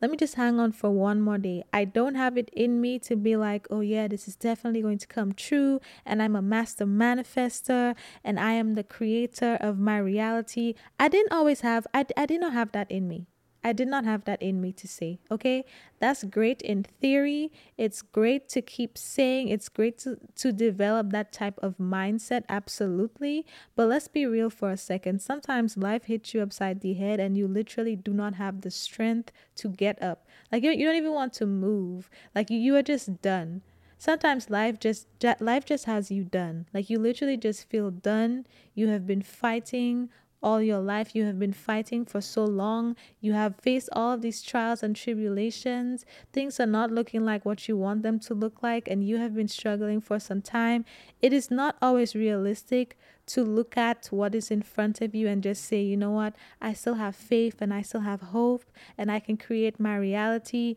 let 0.00 0.10
me 0.10 0.18
just 0.18 0.34
hang 0.34 0.60
on 0.60 0.70
for 0.70 0.90
one 0.90 1.22
more 1.22 1.38
day. 1.38 1.64
I 1.72 1.86
don't 1.86 2.14
have 2.14 2.36
it 2.36 2.50
in 2.52 2.78
me 2.78 2.98
to 2.98 3.16
be 3.16 3.36
like, 3.36 3.66
oh, 3.70 3.80
yeah, 3.80 4.06
this 4.06 4.28
is 4.28 4.36
definitely 4.36 4.82
going 4.82 4.98
to 4.98 5.06
come 5.06 5.32
true. 5.32 5.80
And 6.04 6.22
I'm 6.22 6.36
a 6.36 6.42
master 6.42 6.84
manifester 6.84 7.96
and 8.22 8.38
I 8.38 8.52
am 8.52 8.74
the 8.74 8.84
creator 8.84 9.56
of 9.62 9.78
my 9.78 9.96
reality. 9.96 10.74
I 11.00 11.08
didn't 11.08 11.32
always 11.32 11.62
have, 11.62 11.86
I, 11.94 12.04
I 12.18 12.26
did 12.26 12.42
not 12.42 12.52
have 12.52 12.72
that 12.72 12.90
in 12.90 13.08
me. 13.08 13.28
I 13.64 13.72
did 13.72 13.88
not 13.88 14.04
have 14.04 14.24
that 14.24 14.42
in 14.42 14.60
me 14.60 14.72
to 14.72 14.86
say. 14.86 15.18
Okay. 15.30 15.64
That's 15.98 16.22
great 16.24 16.60
in 16.60 16.82
theory. 16.82 17.50
It's 17.78 18.02
great 18.02 18.46
to 18.50 18.60
keep 18.60 18.98
saying. 18.98 19.48
It's 19.48 19.70
great 19.70 19.98
to, 20.00 20.18
to 20.36 20.52
develop 20.52 21.10
that 21.10 21.32
type 21.32 21.58
of 21.62 21.78
mindset. 21.78 22.44
Absolutely. 22.50 23.46
But 23.74 23.88
let's 23.88 24.06
be 24.06 24.26
real 24.26 24.50
for 24.50 24.70
a 24.70 24.76
second. 24.76 25.22
Sometimes 25.22 25.78
life 25.78 26.04
hits 26.04 26.34
you 26.34 26.42
upside 26.42 26.82
the 26.82 26.92
head 26.92 27.18
and 27.18 27.38
you 27.38 27.48
literally 27.48 27.96
do 27.96 28.12
not 28.12 28.34
have 28.34 28.60
the 28.60 28.70
strength 28.70 29.32
to 29.56 29.68
get 29.68 30.00
up. 30.02 30.26
Like 30.52 30.62
you, 30.62 30.70
you 30.72 30.84
don't 30.84 30.96
even 30.96 31.12
want 31.12 31.32
to 31.34 31.46
move. 31.46 32.10
Like 32.34 32.50
you, 32.50 32.58
you 32.58 32.76
are 32.76 32.82
just 32.82 33.22
done 33.22 33.62
sometimes 33.96 34.50
life 34.50 34.78
just 34.78 35.06
life 35.40 35.64
just 35.64 35.86
has 35.86 36.10
you 36.10 36.24
done 36.24 36.66
like 36.74 36.90
you 36.90 36.98
literally 36.98 37.38
just 37.38 37.68
feel 37.70 37.90
done 37.90 38.44
you 38.74 38.88
have 38.88 39.06
been 39.06 39.22
fighting 39.22 40.10
all 40.44 40.60
your 40.60 40.78
life. 40.78 41.16
You 41.16 41.24
have 41.24 41.38
been 41.38 41.54
fighting 41.54 42.04
for 42.04 42.20
so 42.20 42.44
long. 42.44 42.94
You 43.20 43.32
have 43.32 43.56
faced 43.56 43.88
all 43.92 44.12
of 44.12 44.22
these 44.22 44.42
trials 44.42 44.82
and 44.82 44.94
tribulations. 44.94 46.04
Things 46.32 46.60
are 46.60 46.66
not 46.66 46.92
looking 46.92 47.24
like 47.24 47.44
what 47.44 47.66
you 47.66 47.76
want 47.76 48.02
them 48.02 48.20
to 48.20 48.34
look 48.34 48.62
like, 48.62 48.86
and 48.86 49.02
you 49.02 49.16
have 49.16 49.34
been 49.34 49.48
struggling 49.48 50.00
for 50.00 50.20
some 50.20 50.42
time. 50.42 50.84
It 51.22 51.32
is 51.32 51.50
not 51.50 51.76
always 51.80 52.14
realistic 52.14 52.98
to 53.26 53.42
look 53.42 53.76
at 53.76 54.08
what 54.10 54.34
is 54.34 54.50
in 54.50 54.60
front 54.60 55.00
of 55.00 55.14
you 55.14 55.26
and 55.28 55.42
just 55.42 55.64
say, 55.64 55.80
you 55.80 55.96
know 55.96 56.10
what, 56.10 56.34
I 56.60 56.74
still 56.74 56.94
have 56.94 57.16
faith 57.16 57.62
and 57.62 57.72
I 57.72 57.80
still 57.80 58.02
have 58.02 58.20
hope 58.20 58.64
and 58.98 59.10
I 59.10 59.18
can 59.20 59.38
create 59.38 59.80
my 59.80 59.96
reality. 59.96 60.76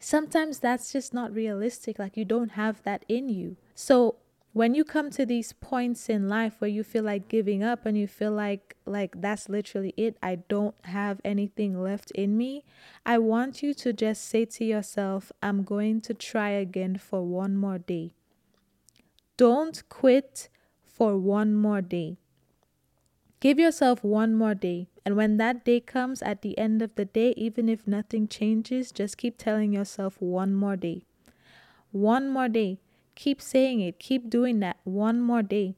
Sometimes 0.00 0.60
that's 0.60 0.92
just 0.92 1.12
not 1.12 1.34
realistic. 1.34 1.98
Like 1.98 2.16
you 2.16 2.24
don't 2.24 2.52
have 2.52 2.82
that 2.84 3.04
in 3.06 3.28
you. 3.28 3.56
So 3.74 4.16
when 4.56 4.74
you 4.74 4.84
come 4.84 5.10
to 5.10 5.26
these 5.26 5.52
points 5.52 6.08
in 6.08 6.30
life 6.30 6.54
where 6.60 6.70
you 6.70 6.82
feel 6.82 7.04
like 7.04 7.28
giving 7.28 7.62
up 7.62 7.84
and 7.84 7.98
you 7.98 8.06
feel 8.06 8.32
like 8.32 8.74
like 8.86 9.20
that's 9.20 9.50
literally 9.50 9.92
it 9.98 10.16
i 10.22 10.34
don't 10.34 10.74
have 10.84 11.20
anything 11.22 11.78
left 11.78 12.10
in 12.12 12.38
me 12.38 12.64
i 13.04 13.18
want 13.18 13.62
you 13.62 13.74
to 13.74 13.92
just 13.92 14.24
say 14.24 14.46
to 14.46 14.64
yourself 14.64 15.30
i'm 15.42 15.62
going 15.62 16.00
to 16.00 16.14
try 16.14 16.48
again 16.48 16.96
for 16.96 17.22
one 17.22 17.54
more 17.54 17.76
day. 17.76 18.14
Don't 19.36 19.86
quit 19.90 20.48
for 20.82 21.18
one 21.18 21.54
more 21.54 21.82
day. 21.82 22.16
Give 23.40 23.58
yourself 23.58 24.02
one 24.02 24.34
more 24.34 24.54
day. 24.54 24.88
And 25.04 25.14
when 25.14 25.36
that 25.36 25.66
day 25.66 25.80
comes 25.80 26.22
at 26.22 26.40
the 26.40 26.56
end 26.56 26.80
of 26.80 26.94
the 26.94 27.04
day 27.04 27.34
even 27.36 27.68
if 27.68 27.86
nothing 27.86 28.26
changes 28.26 28.90
just 28.90 29.18
keep 29.18 29.36
telling 29.36 29.74
yourself 29.74 30.16
one 30.18 30.54
more 30.54 30.76
day. 30.76 31.02
One 31.92 32.30
more 32.30 32.48
day 32.48 32.78
Keep 33.16 33.42
saying 33.42 33.80
it. 33.80 33.98
Keep 33.98 34.30
doing 34.30 34.60
that 34.60 34.76
one 34.84 35.20
more 35.20 35.42
day. 35.42 35.74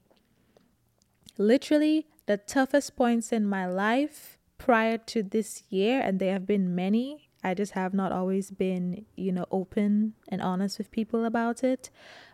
Literally, 1.38 2.07
the 2.26 2.37
toughest 2.37 2.97
points 2.97 3.33
in 3.33 3.47
my 3.47 3.64
life 3.64 4.37
prior 4.59 4.99
to 4.99 5.23
this 5.23 5.62
year, 5.71 6.00
and 6.00 6.18
there 6.18 6.33
have 6.33 6.47
been 6.47 6.75
many. 6.75 7.30
I 7.42 7.54
just 7.54 7.73
have 7.73 7.95
not 7.95 8.11
always 8.11 8.50
been, 8.50 9.07
you 9.14 9.30
know, 9.30 9.47
open 9.52 10.14
and 10.28 10.42
honest 10.42 10.76
with 10.78 10.90
people 10.90 11.25
about 11.25 11.62
it. 11.62 11.90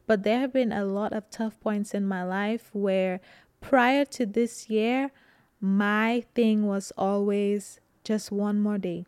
But 0.06 0.22
there 0.22 0.40
have 0.40 0.52
been 0.52 0.72
a 0.72 0.86
lot 0.86 1.12
of 1.12 1.30
tough 1.30 1.60
points 1.60 1.92
in 1.92 2.06
my 2.06 2.24
life 2.24 2.70
where 2.72 3.20
prior 3.60 4.06
to 4.06 4.24
this 4.24 4.70
year, 4.70 5.10
my 5.60 6.24
thing 6.34 6.66
was 6.66 6.92
always 6.96 7.78
just 8.02 8.32
one 8.32 8.60
more 8.60 8.78
day. 8.78 9.04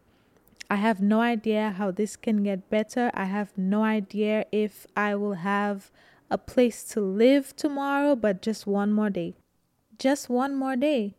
I 0.68 0.76
have 0.76 1.00
no 1.00 1.20
idea 1.20 1.74
how 1.76 1.90
this 1.90 2.16
can 2.16 2.42
get 2.42 2.68
better. 2.68 3.10
I 3.14 3.24
have 3.26 3.56
no 3.56 3.84
idea 3.84 4.46
if 4.50 4.86
I 4.96 5.14
will 5.14 5.34
have 5.34 5.90
a 6.30 6.38
place 6.38 6.82
to 6.84 7.00
live 7.00 7.54
tomorrow, 7.54 8.16
but 8.16 8.42
just 8.42 8.66
one 8.66 8.92
more 8.92 9.10
day. 9.10 9.34
Just 9.98 10.28
one 10.28 10.56
more 10.56 10.74
day. 10.76 11.14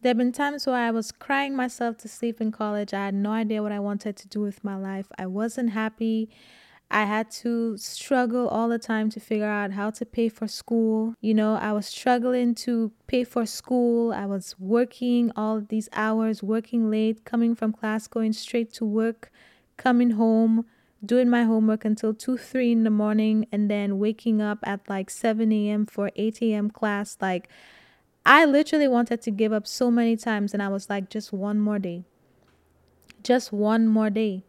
There 0.00 0.10
have 0.10 0.18
been 0.18 0.32
times 0.32 0.66
where 0.66 0.76
I 0.76 0.90
was 0.90 1.12
crying 1.12 1.54
myself 1.54 1.98
to 1.98 2.08
sleep 2.08 2.40
in 2.40 2.52
college. 2.52 2.94
I 2.94 3.06
had 3.06 3.14
no 3.14 3.32
idea 3.32 3.62
what 3.62 3.72
I 3.72 3.80
wanted 3.80 4.16
to 4.16 4.28
do 4.28 4.40
with 4.40 4.64
my 4.64 4.76
life. 4.76 5.06
I 5.18 5.26
wasn't 5.26 5.70
happy. 5.70 6.30
I 6.90 7.04
had 7.04 7.30
to 7.42 7.76
struggle 7.76 8.48
all 8.48 8.68
the 8.68 8.78
time 8.78 9.10
to 9.10 9.20
figure 9.20 9.48
out 9.48 9.72
how 9.72 9.90
to 9.90 10.06
pay 10.06 10.28
for 10.28 10.46
school. 10.46 11.14
You 11.20 11.34
know, 11.34 11.56
I 11.56 11.72
was 11.72 11.86
struggling 11.86 12.54
to 12.56 12.92
pay 13.08 13.24
for 13.24 13.44
school. 13.44 14.12
I 14.12 14.26
was 14.26 14.54
working 14.58 15.32
all 15.34 15.60
these 15.60 15.88
hours, 15.92 16.42
working 16.42 16.88
late, 16.88 17.24
coming 17.24 17.54
from 17.54 17.72
class, 17.72 18.06
going 18.06 18.32
straight 18.32 18.72
to 18.74 18.84
work, 18.84 19.32
coming 19.76 20.10
home, 20.10 20.64
doing 21.04 21.28
my 21.28 21.42
homework 21.42 21.84
until 21.84 22.14
2, 22.14 22.36
3 22.36 22.72
in 22.72 22.84
the 22.84 22.90
morning, 22.90 23.46
and 23.50 23.68
then 23.68 23.98
waking 23.98 24.40
up 24.40 24.58
at 24.62 24.88
like 24.88 25.10
7 25.10 25.52
a.m. 25.52 25.86
for 25.86 26.12
8 26.14 26.40
a.m. 26.40 26.70
class. 26.70 27.18
Like, 27.20 27.48
I 28.24 28.44
literally 28.44 28.88
wanted 28.88 29.22
to 29.22 29.30
give 29.32 29.52
up 29.52 29.66
so 29.66 29.90
many 29.90 30.16
times, 30.16 30.54
and 30.54 30.62
I 30.62 30.68
was 30.68 30.88
like, 30.88 31.10
just 31.10 31.32
one 31.32 31.58
more 31.58 31.80
day. 31.80 32.04
Just 33.24 33.52
one 33.52 33.88
more 33.88 34.08
day 34.08 34.44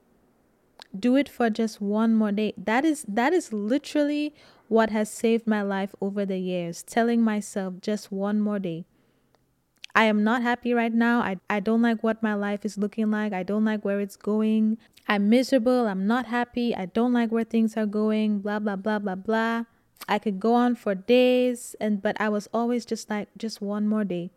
do 0.98 1.16
it 1.16 1.30
for 1.30 1.50
just 1.50 1.82
one 1.82 2.14
more 2.14 2.32
day 2.32 2.54
that 2.58 2.86
is 2.86 3.06
that 3.08 3.34
is 3.34 3.52
literally 3.54 4.34
what 4.68 4.90
has 4.90 5.10
saved 5.10 5.48
my 5.48 5.62
life 5.62 5.96
over 6.02 6.26
the 6.26 6.38
years 6.38 6.84
telling 6.84 7.22
myself 7.22 7.76
just 7.82 8.12
one 8.12 8.40
more 8.40 8.60
day 8.60 8.86
I 9.98 10.04
am 10.04 10.24
not 10.24 10.44
happy 10.44 10.76
right 10.76 10.94
now. 10.94 11.22
I, 11.22 11.38
I 11.50 11.60
don't 11.60 11.82
like 11.82 12.04
what 12.04 12.22
my 12.22 12.36
life 12.36 12.64
is 12.64 12.78
looking 12.78 13.10
like. 13.10 13.34
I 13.34 13.42
don't 13.42 13.66
like 13.66 13.84
where 13.84 14.00
it's 14.00 14.16
going. 14.16 14.78
I'm 15.08 15.28
miserable. 15.28 15.88
I'm 15.88 16.06
not 16.06 16.28
happy. 16.28 16.76
I 16.76 16.86
don't 16.86 17.14
like 17.14 17.32
where 17.32 17.44
things 17.44 17.76
are 17.76 17.88
going. 17.88 18.42
Blah, 18.42 18.60
blah, 18.60 18.76
blah, 18.76 19.00
blah, 19.00 19.16
blah. 19.16 19.64
I 20.08 20.20
could 20.20 20.40
go 20.40 20.54
on 20.54 20.76
for 20.76 20.94
days 20.94 21.76
and 21.82 22.00
but 22.00 22.16
I 22.22 22.30
was 22.30 22.48
always 22.54 22.86
just 22.86 23.10
like 23.10 23.30
just 23.40 23.60
one 23.60 23.88
more 23.88 24.04
day. 24.04 24.30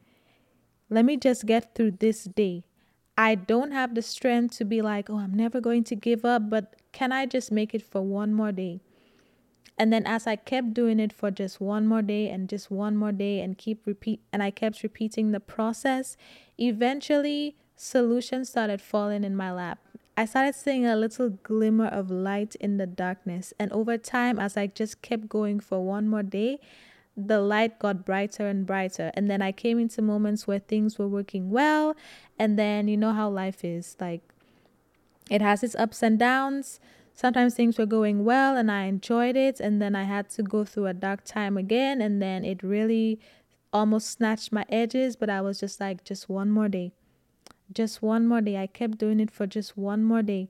Let 0.88 1.04
me 1.04 1.18
just 1.18 1.44
get 1.44 1.74
through 1.74 1.92
this 2.00 2.24
day. 2.24 2.64
I 3.20 3.34
don't 3.34 3.72
have 3.72 3.94
the 3.94 4.00
strength 4.00 4.56
to 4.56 4.64
be 4.64 4.80
like, 4.80 5.10
oh, 5.10 5.18
I'm 5.18 5.34
never 5.34 5.60
going 5.60 5.84
to 5.84 5.94
give 5.94 6.24
up, 6.24 6.48
but 6.48 6.74
can 6.90 7.12
I 7.12 7.26
just 7.26 7.52
make 7.52 7.74
it 7.74 7.82
for 7.82 8.00
one 8.00 8.32
more 8.32 8.50
day? 8.50 8.80
And 9.76 9.92
then 9.92 10.06
as 10.06 10.26
I 10.26 10.36
kept 10.36 10.72
doing 10.72 10.98
it 10.98 11.12
for 11.12 11.30
just 11.30 11.60
one 11.60 11.86
more 11.86 12.00
day 12.00 12.30
and 12.30 12.48
just 12.48 12.70
one 12.70 12.96
more 12.96 13.12
day 13.12 13.40
and 13.40 13.58
keep 13.58 13.86
repeat 13.86 14.22
and 14.32 14.42
I 14.42 14.50
kept 14.50 14.82
repeating 14.82 15.32
the 15.32 15.38
process, 15.40 16.16
eventually 16.56 17.56
solutions 17.76 18.48
started 18.48 18.80
falling 18.80 19.22
in 19.22 19.36
my 19.36 19.52
lap. 19.52 19.80
I 20.16 20.24
started 20.24 20.54
seeing 20.54 20.86
a 20.86 20.96
little 20.96 21.28
glimmer 21.28 21.88
of 21.88 22.10
light 22.10 22.54
in 22.54 22.78
the 22.78 22.86
darkness. 22.86 23.52
And 23.58 23.70
over 23.70 23.98
time, 23.98 24.38
as 24.38 24.56
I 24.56 24.66
just 24.68 25.02
kept 25.02 25.28
going 25.28 25.60
for 25.60 25.84
one 25.84 26.08
more 26.08 26.22
day, 26.22 26.58
the 27.16 27.40
light 27.40 27.78
got 27.78 28.04
brighter 28.04 28.46
and 28.46 28.66
brighter. 28.66 29.10
And 29.14 29.30
then 29.30 29.42
I 29.42 29.52
came 29.52 29.78
into 29.78 30.02
moments 30.02 30.46
where 30.46 30.58
things 30.58 30.98
were 30.98 31.08
working 31.08 31.50
well. 31.50 31.96
And 32.40 32.58
then 32.58 32.88
you 32.88 32.96
know 32.96 33.12
how 33.12 33.28
life 33.28 33.64
is 33.64 33.96
like 34.00 34.22
It 35.30 35.40
has 35.40 35.62
its 35.62 35.76
ups 35.76 36.02
and 36.02 36.18
downs. 36.18 36.80
Sometimes 37.14 37.54
things 37.54 37.78
were 37.78 37.86
going 37.86 38.24
well 38.24 38.56
and 38.56 38.70
I 38.70 38.84
enjoyed 38.84 39.36
it, 39.36 39.60
and 39.60 39.80
then 39.80 39.94
I 39.94 40.04
had 40.04 40.28
to 40.30 40.42
go 40.42 40.64
through 40.64 40.86
a 40.86 40.94
dark 40.94 41.24
time 41.24 41.56
again, 41.56 42.00
and 42.00 42.20
then 42.20 42.44
it 42.44 42.62
really 42.62 43.20
almost 43.72 44.10
snatched 44.10 44.52
my 44.52 44.64
edges, 44.68 45.16
but 45.16 45.30
I 45.30 45.40
was 45.40 45.60
just 45.60 45.80
like, 45.80 46.02
just 46.04 46.28
one 46.28 46.50
more 46.50 46.68
day. 46.68 46.92
Just 47.72 48.02
one 48.02 48.26
more 48.26 48.40
day. 48.40 48.56
I 48.56 48.66
kept 48.66 48.98
doing 48.98 49.20
it 49.20 49.30
for 49.30 49.46
just 49.46 49.76
one 49.76 50.02
more 50.02 50.22
day. 50.22 50.48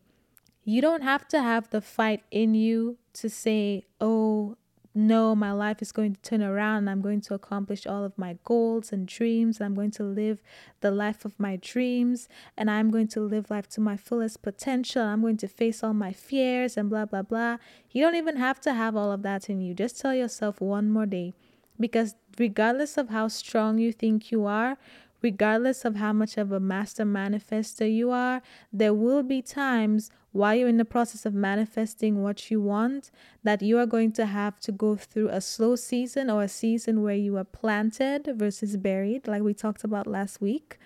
You 0.65 0.81
don't 0.81 1.03
have 1.03 1.27
to 1.29 1.43
have 1.43 1.71
the 1.71 1.81
fight 1.81 2.23
in 2.31 2.55
you 2.55 2.99
to 3.15 3.29
say, 3.29 3.85
oh, 4.01 4.57
no, 4.93 5.37
my 5.37 5.53
life 5.53 5.81
is 5.81 5.93
going 5.93 6.15
to 6.15 6.21
turn 6.21 6.43
around. 6.43 6.89
I'm 6.89 7.01
going 7.01 7.21
to 7.23 7.35
accomplish 7.35 7.87
all 7.87 8.03
of 8.03 8.19
my 8.19 8.39
goals 8.45 8.93
and 8.93 9.07
dreams. 9.07 9.59
And 9.59 9.67
I'm 9.67 9.75
going 9.75 9.93
to 9.93 10.03
live 10.03 10.43
the 10.81 10.91
life 10.91 11.25
of 11.25 11.39
my 11.39 11.57
dreams. 11.57 12.29
And 12.57 12.69
I'm 12.69 12.91
going 12.91 13.07
to 13.09 13.21
live 13.21 13.51
life 13.51 13.69
to 13.71 13.81
my 13.81 13.97
fullest 13.97 14.43
potential. 14.43 15.03
I'm 15.03 15.21
going 15.21 15.37
to 15.39 15.49
face 15.49 15.85
all 15.85 15.95
my 15.95 16.13
fears 16.13 16.77
and 16.77 16.91
blah, 16.91 17.05
blah, 17.05 17.23
blah. 17.23 17.59
You 17.93 18.03
don't 18.03 18.17
even 18.17 18.37
have 18.37 18.61
to 18.63 18.75
have 18.75 18.97
all 18.97 19.13
of 19.13 19.23
that 19.23 19.49
in 19.49 19.61
you. 19.61 19.75
Just 19.75 20.01
tell 20.01 20.15
yourself 20.15 20.61
one 20.61 20.91
more 20.91 21.07
day. 21.07 21.35
Because 21.79 22.17
regardless 22.37 22.99
of 22.99 23.11
how 23.11 23.29
strong 23.29 23.79
you 23.79 23.93
think 23.93 24.33
you 24.33 24.45
are, 24.45 24.77
regardless 25.23 25.85
of 25.85 25.97
how 25.97 26.12
much 26.12 26.37
of 26.37 26.53
a 26.53 26.61
master 26.61 27.05
manifester 27.05 27.93
you 27.93 28.11
are, 28.11 28.43
there 28.73 28.95
will 28.95 29.23
be 29.23 29.43
times 29.43 30.11
while 30.33 30.55
you're 30.55 30.69
in 30.69 30.77
the 30.77 30.85
process 30.85 31.27
of 31.27 31.35
manifesting 31.35 32.23
what 32.23 32.50
you 32.50 32.61
want 32.61 33.11
that 33.43 33.62
you 33.62 33.79
are 33.79 33.87
going 33.87 34.12
to 34.12 34.27
have 34.27 34.59
to 34.61 34.73
go 34.73 34.97
through 34.97 35.29
a 35.29 35.41
slow 35.41 35.77
season 35.77 36.31
or 36.31 36.43
a 36.43 36.49
season 36.49 37.03
where 37.03 37.17
you 37.17 37.37
are 37.37 37.45
planted 37.45 38.29
versus 38.35 38.77
buried, 38.77 39.27
like 39.27 39.43
we 39.43 39.53
talked 39.53 39.85
about 39.85 40.07
last 40.07 40.41
week. 40.41 40.79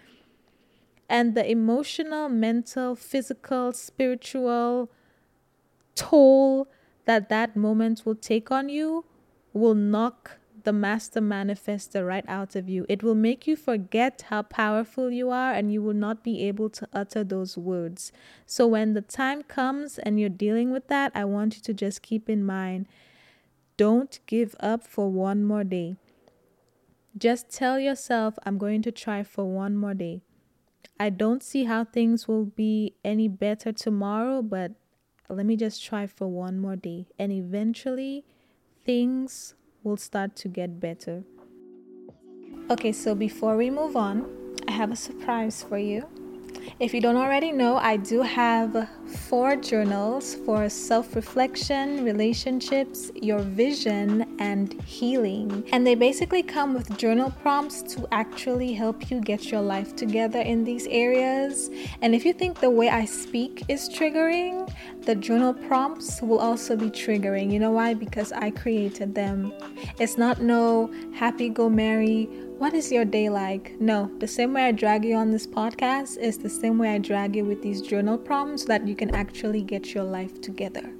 And 1.08 1.34
the 1.34 1.48
emotional, 1.48 2.28
mental, 2.28 2.96
physical, 2.96 3.72
spiritual 3.72 4.90
toll 5.94 6.66
that 7.04 7.28
that 7.28 7.54
moment 7.54 8.02
will 8.04 8.14
take 8.14 8.50
on 8.50 8.68
you 8.68 9.04
will 9.52 9.74
knock 9.74 10.38
the 10.64 10.72
master 10.72 11.20
manifester 11.20 12.06
right 12.06 12.24
out 12.26 12.56
of 12.56 12.68
you. 12.68 12.84
It 12.88 13.02
will 13.02 13.14
make 13.14 13.46
you 13.46 13.54
forget 13.54 14.24
how 14.28 14.42
powerful 14.42 15.10
you 15.10 15.30
are 15.30 15.52
and 15.52 15.72
you 15.72 15.82
will 15.82 15.94
not 15.94 16.24
be 16.24 16.42
able 16.48 16.70
to 16.70 16.88
utter 16.92 17.22
those 17.22 17.56
words. 17.56 18.12
So 18.46 18.66
when 18.66 18.94
the 18.94 19.02
time 19.02 19.42
comes 19.42 19.98
and 19.98 20.18
you're 20.18 20.28
dealing 20.28 20.72
with 20.72 20.88
that, 20.88 21.12
I 21.14 21.24
want 21.24 21.56
you 21.56 21.62
to 21.62 21.74
just 21.74 22.02
keep 22.02 22.28
in 22.28 22.44
mind 22.44 22.86
don't 23.76 24.20
give 24.26 24.54
up 24.60 24.86
for 24.86 25.10
one 25.10 25.44
more 25.44 25.64
day. 25.64 25.96
Just 27.16 27.50
tell 27.50 27.78
yourself, 27.78 28.38
I'm 28.44 28.58
going 28.58 28.82
to 28.82 28.92
try 28.92 29.22
for 29.22 29.44
one 29.44 29.76
more 29.76 29.94
day. 29.94 30.20
I 30.98 31.10
don't 31.10 31.42
see 31.42 31.64
how 31.64 31.84
things 31.84 32.28
will 32.28 32.44
be 32.44 32.94
any 33.04 33.26
better 33.26 33.72
tomorrow, 33.72 34.42
but 34.42 34.72
let 35.28 35.44
me 35.44 35.56
just 35.56 35.84
try 35.84 36.06
for 36.06 36.28
one 36.28 36.58
more 36.58 36.76
day. 36.76 37.06
And 37.18 37.32
eventually, 37.32 38.24
things 38.84 39.54
will 39.84 39.96
start 39.96 40.34
to 40.36 40.48
get 40.48 40.80
better. 40.80 41.22
Okay, 42.70 42.92
so 42.92 43.14
before 43.14 43.56
we 43.56 43.70
move 43.70 43.94
on, 43.94 44.24
I 44.66 44.72
have 44.72 44.90
a 44.90 44.96
surprise 44.96 45.62
for 45.62 45.78
you. 45.78 46.08
If 46.80 46.92
you 46.92 47.00
don't 47.00 47.16
already 47.16 47.52
know, 47.52 47.76
I 47.76 47.96
do 47.96 48.20
have 48.22 48.88
four 49.28 49.54
journals 49.54 50.34
for 50.44 50.68
self 50.68 51.14
reflection, 51.14 52.04
relationships, 52.04 53.12
your 53.14 53.38
vision, 53.38 54.26
and 54.40 54.72
healing. 54.82 55.62
And 55.72 55.86
they 55.86 55.94
basically 55.94 56.42
come 56.42 56.74
with 56.74 56.98
journal 56.98 57.30
prompts 57.42 57.82
to 57.94 58.08
actually 58.10 58.72
help 58.72 59.08
you 59.08 59.20
get 59.20 59.52
your 59.52 59.60
life 59.60 59.94
together 59.94 60.40
in 60.40 60.64
these 60.64 60.88
areas. 60.88 61.70
And 62.02 62.12
if 62.12 62.24
you 62.24 62.32
think 62.32 62.58
the 62.58 62.70
way 62.70 62.88
I 62.88 63.04
speak 63.04 63.62
is 63.68 63.88
triggering, 63.88 64.68
the 65.02 65.14
journal 65.14 65.54
prompts 65.54 66.20
will 66.22 66.40
also 66.40 66.74
be 66.74 66.90
triggering. 66.90 67.52
You 67.52 67.60
know 67.60 67.70
why? 67.70 67.94
Because 67.94 68.32
I 68.32 68.50
created 68.50 69.14
them. 69.14 69.52
It's 70.00 70.18
not 70.18 70.42
no 70.42 70.92
happy 71.14 71.50
go 71.50 71.68
merry 71.68 72.28
what 72.58 72.72
is 72.72 72.92
your 72.92 73.04
day 73.04 73.28
like? 73.28 73.78
No, 73.80 74.10
the 74.18 74.28
same 74.28 74.52
way 74.52 74.66
I 74.66 74.72
drag 74.72 75.04
you 75.04 75.16
on 75.16 75.30
this 75.30 75.46
podcast 75.46 76.18
is 76.18 76.38
the 76.38 76.48
same 76.48 76.78
way 76.78 76.94
I 76.94 76.98
drag 76.98 77.34
you 77.34 77.44
with 77.44 77.62
these 77.62 77.82
journal 77.82 78.16
prompts 78.16 78.62
so 78.62 78.68
that 78.68 78.86
you 78.86 78.94
can 78.94 79.14
actually 79.14 79.62
get 79.62 79.92
your 79.92 80.04
life 80.04 80.40
together. 80.40 80.92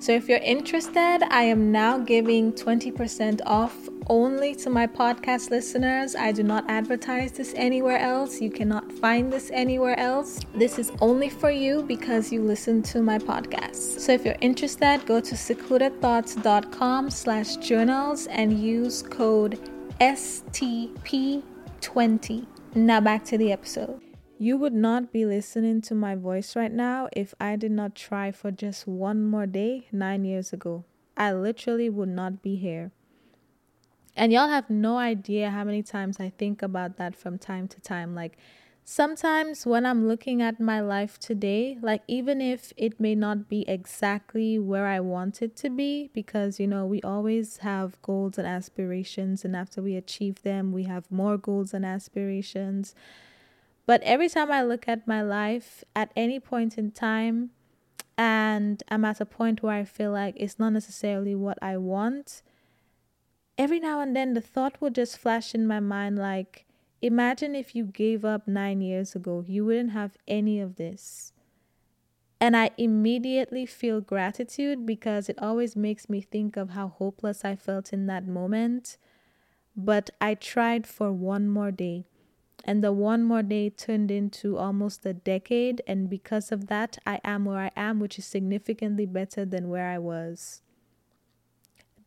So 0.00 0.12
if 0.12 0.28
you're 0.28 0.38
interested, 0.38 1.22
I 1.30 1.42
am 1.42 1.70
now 1.70 1.98
giving 1.98 2.52
20% 2.52 3.40
off 3.46 3.88
only 4.08 4.54
to 4.56 4.70
my 4.70 4.86
podcast 4.86 5.50
listeners. 5.50 6.14
I 6.14 6.32
do 6.32 6.42
not 6.42 6.64
advertise 6.68 7.32
this 7.32 7.52
anywhere 7.56 7.98
else. 7.98 8.40
You 8.40 8.50
cannot 8.50 8.90
find 8.92 9.32
this 9.32 9.50
anywhere 9.52 9.98
else. 9.98 10.40
This 10.54 10.78
is 10.78 10.92
only 11.00 11.28
for 11.28 11.50
you 11.50 11.82
because 11.82 12.32
you 12.32 12.42
listen 12.42 12.82
to 12.84 13.02
my 13.02 13.18
podcast. 13.18 14.00
So 14.00 14.12
if 14.12 14.24
you're 14.24 14.36
interested, 14.40 15.02
go 15.06 15.20
to 15.20 15.34
secludedthoughts.com 15.34 17.10
slash 17.10 17.56
journals 17.56 18.26
and 18.28 18.58
use 18.60 19.02
code 19.02 19.58
STP20. 20.00 22.46
Now 22.74 23.00
back 23.00 23.24
to 23.24 23.38
the 23.38 23.50
episode. 23.50 24.02
You 24.38 24.58
would 24.58 24.74
not 24.74 25.10
be 25.10 25.24
listening 25.24 25.80
to 25.82 25.94
my 25.94 26.14
voice 26.14 26.54
right 26.54 26.70
now 26.70 27.08
if 27.12 27.32
I 27.40 27.56
did 27.56 27.72
not 27.72 27.94
try 27.94 28.30
for 28.30 28.50
just 28.50 28.86
one 28.86 29.24
more 29.24 29.46
day 29.46 29.88
nine 29.90 30.26
years 30.26 30.52
ago. 30.52 30.84
I 31.16 31.32
literally 31.32 31.88
would 31.88 32.10
not 32.10 32.42
be 32.42 32.56
here. 32.56 32.92
And 34.14 34.32
y'all 34.32 34.48
have 34.48 34.68
no 34.68 34.98
idea 34.98 35.48
how 35.48 35.64
many 35.64 35.82
times 35.82 36.20
I 36.20 36.28
think 36.28 36.60
about 36.60 36.98
that 36.98 37.16
from 37.16 37.38
time 37.38 37.66
to 37.68 37.80
time. 37.80 38.14
Like, 38.14 38.36
sometimes 38.88 39.66
when 39.66 39.84
I'm 39.84 40.06
looking 40.06 40.40
at 40.40 40.60
my 40.60 40.80
life 40.80 41.18
today, 41.18 41.76
like 41.82 42.02
even 42.06 42.40
if 42.40 42.72
it 42.76 43.00
may 43.00 43.16
not 43.16 43.48
be 43.48 43.68
exactly 43.68 44.60
where 44.60 44.86
I 44.86 45.00
want 45.00 45.42
it 45.42 45.56
to 45.56 45.70
be, 45.70 46.08
because 46.14 46.60
you 46.60 46.68
know, 46.68 46.86
we 46.86 47.02
always 47.02 47.58
have 47.58 48.00
goals 48.00 48.38
and 48.38 48.46
aspirations, 48.46 49.44
and 49.44 49.56
after 49.56 49.82
we 49.82 49.96
achieve 49.96 50.42
them, 50.42 50.70
we 50.70 50.84
have 50.84 51.10
more 51.10 51.36
goals 51.36 51.74
and 51.74 51.84
aspirations. 51.84 52.94
But 53.86 54.02
every 54.04 54.28
time 54.28 54.52
I 54.52 54.62
look 54.62 54.86
at 54.86 55.08
my 55.08 55.20
life 55.20 55.82
at 55.96 56.12
any 56.14 56.38
point 56.38 56.78
in 56.78 56.92
time, 56.92 57.50
and 58.16 58.82
I'm 58.88 59.04
at 59.04 59.20
a 59.20 59.26
point 59.26 59.64
where 59.64 59.74
I 59.74 59.84
feel 59.84 60.12
like 60.12 60.34
it's 60.38 60.60
not 60.60 60.72
necessarily 60.72 61.34
what 61.34 61.58
I 61.60 61.76
want, 61.76 62.42
every 63.58 63.80
now 63.80 64.00
and 64.00 64.14
then 64.14 64.34
the 64.34 64.40
thought 64.40 64.80
will 64.80 64.90
just 64.90 65.18
flash 65.18 65.56
in 65.56 65.66
my 65.66 65.80
mind 65.80 66.20
like, 66.20 66.65
Imagine 67.02 67.54
if 67.54 67.74
you 67.74 67.84
gave 67.84 68.24
up 68.24 68.48
nine 68.48 68.80
years 68.80 69.14
ago, 69.14 69.44
you 69.46 69.64
wouldn't 69.64 69.92
have 69.92 70.16
any 70.26 70.60
of 70.60 70.76
this. 70.76 71.32
And 72.40 72.56
I 72.56 72.70
immediately 72.76 73.64
feel 73.66 74.00
gratitude 74.00 74.84
because 74.84 75.28
it 75.28 75.38
always 75.40 75.74
makes 75.74 76.08
me 76.08 76.20
think 76.20 76.56
of 76.56 76.70
how 76.70 76.88
hopeless 76.88 77.44
I 77.44 77.56
felt 77.56 77.92
in 77.92 78.06
that 78.06 78.26
moment. 78.26 78.98
But 79.74 80.10
I 80.20 80.34
tried 80.34 80.86
for 80.86 81.12
one 81.12 81.48
more 81.48 81.70
day. 81.70 82.04
And 82.64 82.82
the 82.82 82.92
one 82.92 83.22
more 83.22 83.42
day 83.42 83.70
turned 83.70 84.10
into 84.10 84.56
almost 84.56 85.06
a 85.06 85.12
decade. 85.12 85.82
And 85.86 86.10
because 86.10 86.50
of 86.50 86.66
that, 86.66 86.98
I 87.06 87.20
am 87.24 87.44
where 87.44 87.58
I 87.58 87.70
am, 87.76 88.00
which 88.00 88.18
is 88.18 88.24
significantly 88.24 89.06
better 89.06 89.44
than 89.44 89.68
where 89.68 89.88
I 89.88 89.98
was. 89.98 90.62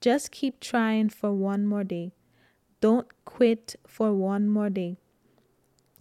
Just 0.01 0.31
keep 0.31 0.59
trying 0.59 1.09
for 1.09 1.33
one 1.33 1.65
more 1.65 1.83
day. 1.83 2.11
Don't 2.81 3.07
quit 3.25 3.75
for 3.87 4.13
one 4.13 4.47
more 4.47 4.69
day. 4.69 4.97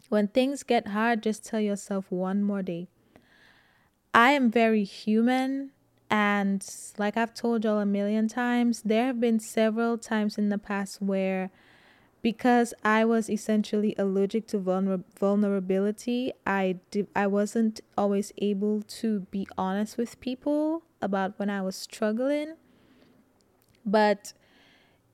When 0.09 0.29
things 0.29 0.63
get 0.63 0.89
hard, 0.89 1.23
just 1.23 1.45
tell 1.45 1.61
yourself 1.61 2.07
one 2.11 2.43
more 2.43 2.63
day. 2.63 2.89
I 4.15 4.31
am 4.33 4.51
very 4.51 4.85
human. 4.85 5.73
And 6.11 6.65
like 6.97 7.17
I've 7.17 7.35
told 7.35 7.65
y'all 7.65 7.81
a 7.81 7.87
million 7.87 8.29
times, 8.29 8.83
there 8.83 9.07
have 9.07 9.21
been 9.21 9.39
several 9.41 9.99
times 9.99 10.39
in 10.39 10.49
the 10.49 10.57
past 10.57 11.03
where, 11.03 11.51
because 12.23 12.73
I 12.83 13.05
was 13.05 13.29
essentially 13.29 13.95
allergic 13.99 14.47
to 14.49 14.59
vulner- 14.59 15.05
vulnerability, 15.21 16.33
I, 16.47 16.79
I 17.15 17.27
wasn't 17.27 17.83
always 17.99 18.33
able 18.39 18.83
to 19.01 19.21
be 19.31 19.47
honest 19.59 19.99
with 19.99 20.19
people 20.21 20.83
about 21.03 21.39
when 21.39 21.51
I 21.51 21.61
was 21.61 21.77
struggling. 21.77 22.55
But 23.85 24.33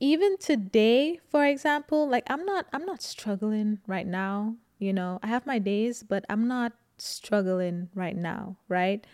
even 0.05 0.37
today 0.37 1.19
for 1.31 1.47
example 1.47 2.07
like 2.07 2.25
i'm 2.29 2.45
not 2.45 2.67
i'm 2.75 2.85
not 2.85 3.01
struggling 3.01 3.79
right 3.87 4.07
now 4.07 4.55
you 4.79 4.93
know? 4.93 5.19
I 5.23 5.29
have 5.29 5.47
my 5.47 5.59
days 5.59 6.03
but 6.03 6.27
i'm 6.29 6.47
not 6.47 6.73
struggling 6.99 7.89
right 7.95 8.17
now 8.17 8.57
right? 8.69 9.05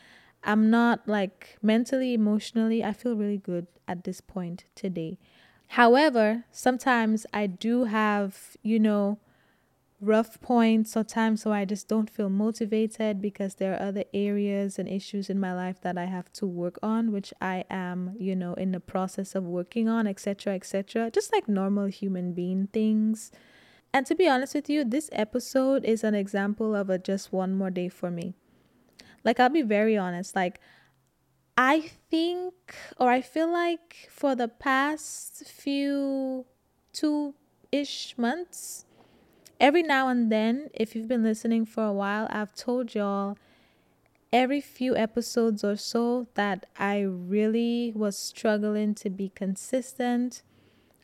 I'm 0.42 0.70
not 0.70 1.06
like 1.06 1.58
mentally 1.62 2.12
emotionally 2.14 2.82
i 2.82 2.92
feel 2.92 3.14
really 3.14 3.38
good 3.38 3.68
at 3.86 4.04
this 4.04 4.20
point 4.20 4.64
today. 4.74 5.18
However 5.68 6.44
sometimes 6.50 7.24
i 7.32 7.46
do 7.46 7.84
have 7.84 8.56
you 8.62 8.80
know 8.80 9.18
rough 10.00 10.40
points 10.40 10.96
or 10.96 11.04
times 11.04 11.44
where 11.44 11.54
I 11.54 11.64
just 11.64 11.86
don't 11.86 12.08
feel 12.08 12.30
motivated 12.30 13.20
because 13.20 13.56
there 13.56 13.74
are 13.74 13.88
other 13.88 14.04
areas 14.14 14.78
and 14.78 14.88
issues 14.88 15.28
in 15.28 15.38
my 15.38 15.54
life 15.54 15.80
that 15.82 15.98
I 15.98 16.06
have 16.06 16.32
to 16.34 16.46
work 16.46 16.78
on, 16.82 17.12
which 17.12 17.34
I 17.40 17.64
am, 17.70 18.14
you 18.18 18.34
know, 18.34 18.54
in 18.54 18.72
the 18.72 18.80
process 18.80 19.34
of 19.34 19.44
working 19.44 19.88
on, 19.88 20.06
etc., 20.06 20.54
etc. 20.54 21.10
Just 21.10 21.32
like 21.32 21.48
normal 21.48 21.86
human 21.86 22.32
being 22.32 22.68
things. 22.68 23.30
And 23.92 24.06
to 24.06 24.14
be 24.14 24.28
honest 24.28 24.54
with 24.54 24.70
you, 24.70 24.84
this 24.84 25.10
episode 25.12 25.84
is 25.84 26.02
an 26.02 26.14
example 26.14 26.74
of 26.74 26.88
a 26.88 26.98
just 26.98 27.32
one 27.32 27.54
more 27.54 27.70
day 27.70 27.88
for 27.88 28.10
me. 28.10 28.34
Like, 29.22 29.38
I'll 29.38 29.50
be 29.50 29.62
very 29.62 29.98
honest. 29.98 30.34
Like, 30.34 30.60
I 31.58 31.80
think, 32.10 32.54
or 32.98 33.10
I 33.10 33.20
feel 33.20 33.52
like 33.52 34.08
for 34.10 34.34
the 34.34 34.48
past 34.48 35.44
few 35.46 36.46
two 36.92 37.34
ish 37.70 38.14
months, 38.16 38.86
every 39.60 39.82
now 39.82 40.08
and 40.08 40.32
then, 40.32 40.70
if 40.74 40.96
you've 40.96 41.06
been 41.06 41.22
listening 41.22 41.66
for 41.66 41.84
a 41.84 41.92
while, 41.92 42.26
I've 42.30 42.54
told 42.54 42.94
y'all 42.94 43.36
every 44.32 44.60
few 44.60 44.96
episodes 44.96 45.62
or 45.62 45.76
so 45.76 46.26
that 46.34 46.64
I 46.78 47.00
really 47.00 47.92
was 47.94 48.16
struggling 48.16 48.94
to 48.96 49.10
be 49.10 49.28
consistent, 49.28 50.42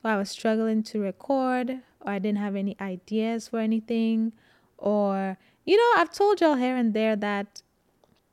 or 0.02 0.12
I 0.12 0.16
was 0.16 0.30
struggling 0.30 0.82
to 0.84 1.00
record, 1.00 1.82
or 2.00 2.12
I 2.12 2.18
didn't 2.18 2.38
have 2.38 2.56
any 2.56 2.76
ideas 2.80 3.48
for 3.48 3.58
anything, 3.58 4.32
or, 4.78 5.38
you 5.64 5.76
know, 5.76 6.00
I've 6.00 6.12
told 6.12 6.40
y'all 6.40 6.54
here 6.54 6.76
and 6.76 6.94
there 6.94 7.16
that 7.16 7.62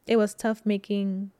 it 0.08 0.18
was 0.18 0.34
tough 0.34 0.66
making 0.66 1.32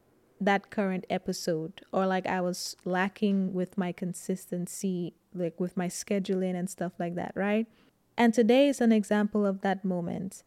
that 0.42 0.70
current 0.72 1.06
episode, 1.10 1.82
or 1.94 2.06
like 2.06 2.28
I 2.28 2.42
was 2.42 2.76
lacking 2.84 3.54
with 3.54 3.78
my 3.78 3.94
consistency, 3.94 5.14
like 5.34 5.60
with 5.60 5.78
my 5.78 5.88
scheduling 5.88 6.56
and 6.56 6.70
stuff 6.70 6.94
like 7.00 7.16
that, 7.16 7.32
right? 7.36 7.68
And 8.18 8.34
today 8.34 8.68
is 8.68 8.82
an 8.82 8.92
example 8.92 9.46
of 9.46 9.62
that 9.62 9.84
moment. 9.84 10.44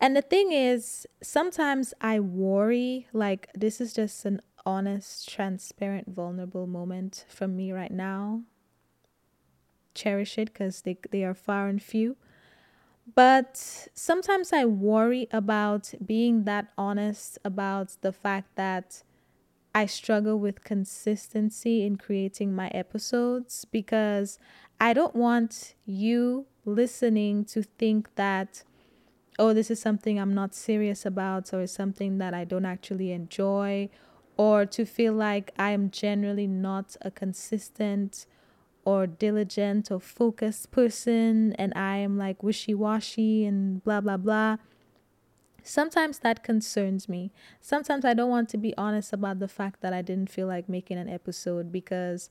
And 0.00 0.16
the 0.16 0.22
thing 0.22 0.52
is, 0.52 1.06
sometimes 1.22 1.92
I 2.00 2.20
worry 2.20 3.06
like 3.12 3.48
this 3.54 3.80
is 3.80 3.92
just 3.92 4.24
an 4.24 4.40
honest, 4.64 5.28
transparent, 5.28 6.08
vulnerable 6.08 6.66
moment 6.66 7.26
for 7.28 7.46
me 7.46 7.72
right 7.72 7.90
now. 7.90 8.42
Cherish 9.94 10.38
it 10.38 10.52
because 10.52 10.82
they, 10.82 10.96
they 11.10 11.24
are 11.24 11.34
far 11.34 11.68
and 11.68 11.82
few. 11.82 12.16
But 13.14 13.88
sometimes 13.92 14.52
I 14.52 14.64
worry 14.64 15.26
about 15.32 15.92
being 16.04 16.44
that 16.44 16.68
honest 16.78 17.38
about 17.44 17.96
the 18.00 18.12
fact 18.12 18.54
that 18.56 19.02
I 19.74 19.86
struggle 19.86 20.38
with 20.38 20.64
consistency 20.64 21.84
in 21.84 21.96
creating 21.96 22.54
my 22.54 22.68
episodes 22.68 23.64
because 23.64 24.38
I 24.80 24.92
don't 24.92 25.14
want 25.14 25.74
you 25.84 26.46
listening 26.64 27.44
to 27.46 27.62
think 27.62 28.14
that, 28.16 28.62
oh, 29.38 29.52
this 29.52 29.70
is 29.70 29.80
something 29.80 30.18
I'm 30.18 30.34
not 30.34 30.54
serious 30.54 31.06
about 31.06 31.52
or 31.52 31.62
it's 31.62 31.72
something 31.72 32.18
that 32.18 32.34
I 32.34 32.44
don't 32.44 32.66
actually 32.66 33.12
enjoy, 33.12 33.88
or 34.36 34.64
to 34.64 34.84
feel 34.86 35.12
like 35.12 35.52
I 35.58 35.72
am 35.72 35.90
generally 35.90 36.46
not 36.46 36.96
a 37.02 37.10
consistent 37.10 38.26
or 38.84 39.06
diligent 39.06 39.90
or 39.90 40.00
focused 40.00 40.70
person 40.70 41.52
and 41.54 41.72
I 41.76 41.98
am 41.98 42.16
like 42.16 42.42
wishy 42.42 42.72
washy 42.72 43.44
and 43.44 43.84
blah, 43.84 44.00
blah, 44.00 44.16
blah. 44.16 44.56
Sometimes 45.62 46.20
that 46.20 46.42
concerns 46.42 47.06
me. 47.06 47.32
Sometimes 47.60 48.06
I 48.06 48.14
don't 48.14 48.30
want 48.30 48.48
to 48.50 48.56
be 48.56 48.74
honest 48.78 49.12
about 49.12 49.40
the 49.40 49.48
fact 49.48 49.82
that 49.82 49.92
I 49.92 50.00
didn't 50.00 50.30
feel 50.30 50.46
like 50.46 50.70
making 50.70 50.96
an 50.96 51.08
episode 51.08 51.70
because 51.70 52.30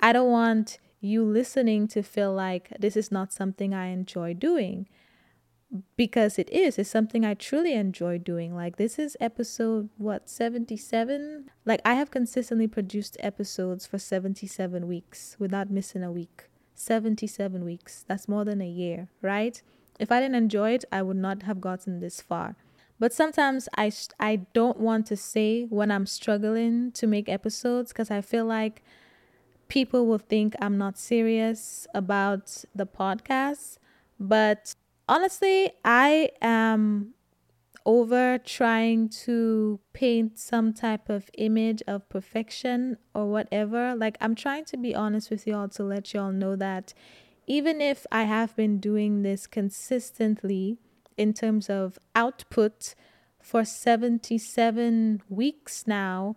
I 0.00 0.12
don't 0.12 0.30
want 0.30 0.78
you 1.04 1.22
listening 1.22 1.86
to 1.88 2.02
feel 2.02 2.32
like 2.32 2.72
this 2.78 2.96
is 2.96 3.12
not 3.12 3.32
something 3.32 3.74
I 3.74 3.88
enjoy 3.88 4.34
doing. 4.34 4.88
Because 5.96 6.38
it 6.38 6.48
is 6.50 6.78
it's 6.78 6.88
something 6.88 7.24
i 7.24 7.34
truly 7.34 7.72
enjoy 7.72 8.16
doing. 8.18 8.54
Like 8.54 8.76
this 8.76 8.96
is 8.96 9.16
episode 9.20 9.88
what 9.96 10.28
77 10.30 11.50
like 11.64 11.80
i 11.84 11.94
have 11.94 12.12
consistently 12.12 12.68
produced 12.68 13.16
episodes 13.18 13.84
for 13.84 13.98
77 13.98 14.86
weeks 14.86 15.36
without 15.40 15.70
missing 15.70 16.04
a 16.04 16.12
week. 16.12 16.44
77 16.74 17.64
weeks. 17.64 18.04
That's 18.06 18.28
more 18.28 18.44
than 18.44 18.60
a 18.60 18.68
year 18.68 19.08
right? 19.20 19.60
If 19.98 20.12
i 20.12 20.20
didn't 20.20 20.36
enjoy 20.36 20.74
it 20.74 20.84
i 20.92 21.02
would 21.02 21.16
not 21.16 21.42
have 21.42 21.60
gotten 21.60 21.98
this 21.98 22.20
far. 22.20 22.54
But 23.00 23.12
sometimes 23.12 23.68
i 23.76 23.90
i 24.20 24.36
don't 24.52 24.78
want 24.78 25.06
to 25.06 25.16
say 25.16 25.64
when 25.64 25.90
i'm 25.90 26.06
struggling 26.06 26.92
to 26.92 27.08
make 27.08 27.28
episodes 27.28 27.92
because 27.92 28.12
i 28.12 28.20
feel 28.20 28.44
like 28.44 28.84
people 29.74 30.06
will 30.06 30.18
think 30.18 30.54
I'm 30.62 30.78
not 30.78 30.96
serious 30.96 31.84
about 31.92 32.64
the 32.76 32.86
podcast. 32.86 33.78
But 34.20 34.76
honestly, 35.08 35.72
I 35.84 36.30
am 36.40 37.14
over 37.84 38.38
trying 38.38 39.08
to 39.08 39.80
paint 39.92 40.38
some 40.38 40.72
type 40.72 41.08
of 41.08 41.28
image 41.36 41.82
of 41.88 42.08
perfection 42.08 42.98
or 43.16 43.26
whatever. 43.26 43.96
Like, 43.96 44.16
I'm 44.20 44.36
trying 44.36 44.64
to 44.66 44.76
be 44.76 44.94
honest 44.94 45.28
with 45.28 45.44
y'all 45.44 45.68
to 45.70 45.82
let 45.82 46.14
y'all 46.14 46.30
know 46.30 46.54
that 46.54 46.94
even 47.48 47.80
if 47.80 48.06
I 48.12 48.22
have 48.22 48.54
been 48.54 48.78
doing 48.78 49.22
this 49.22 49.48
consistently 49.48 50.78
in 51.16 51.34
terms 51.34 51.68
of 51.68 51.98
output 52.14 52.94
for 53.42 53.64
77 53.64 55.22
weeks 55.28 55.84
now, 55.88 56.36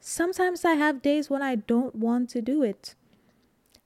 sometimes 0.00 0.64
I 0.64 0.74
have 0.74 1.02
days 1.02 1.30
when 1.30 1.42
I 1.42 1.56
don't 1.56 1.94
want 1.94 2.30
to 2.30 2.42
do 2.42 2.62
it. 2.62 2.94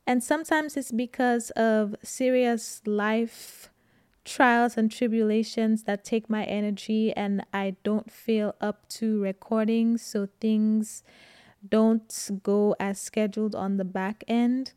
And 0.07 0.23
sometimes 0.23 0.77
it's 0.77 0.93
because 0.93 1.51
of 1.51 1.95
serious 2.03 2.83
life 2.87 3.71
trials 4.25 4.77
and 4.77 4.91
tribulations 4.91 5.85
that 5.85 6.05
take 6.05 6.31
my 6.31 6.45
energy 6.45 7.13
and 7.13 7.45
I 7.53 7.77
don't 7.83 8.11
feel 8.11 8.55
up 8.61 8.89
to 8.91 9.21
recording. 9.21 9.99
So 9.99 10.29
things 10.41 11.03
don't 11.69 12.31
go 12.43 12.75
as 12.79 13.01
scheduled 13.01 13.55
on 13.55 13.77
the 13.77 13.85
back 13.85 14.25
end. 14.29 14.73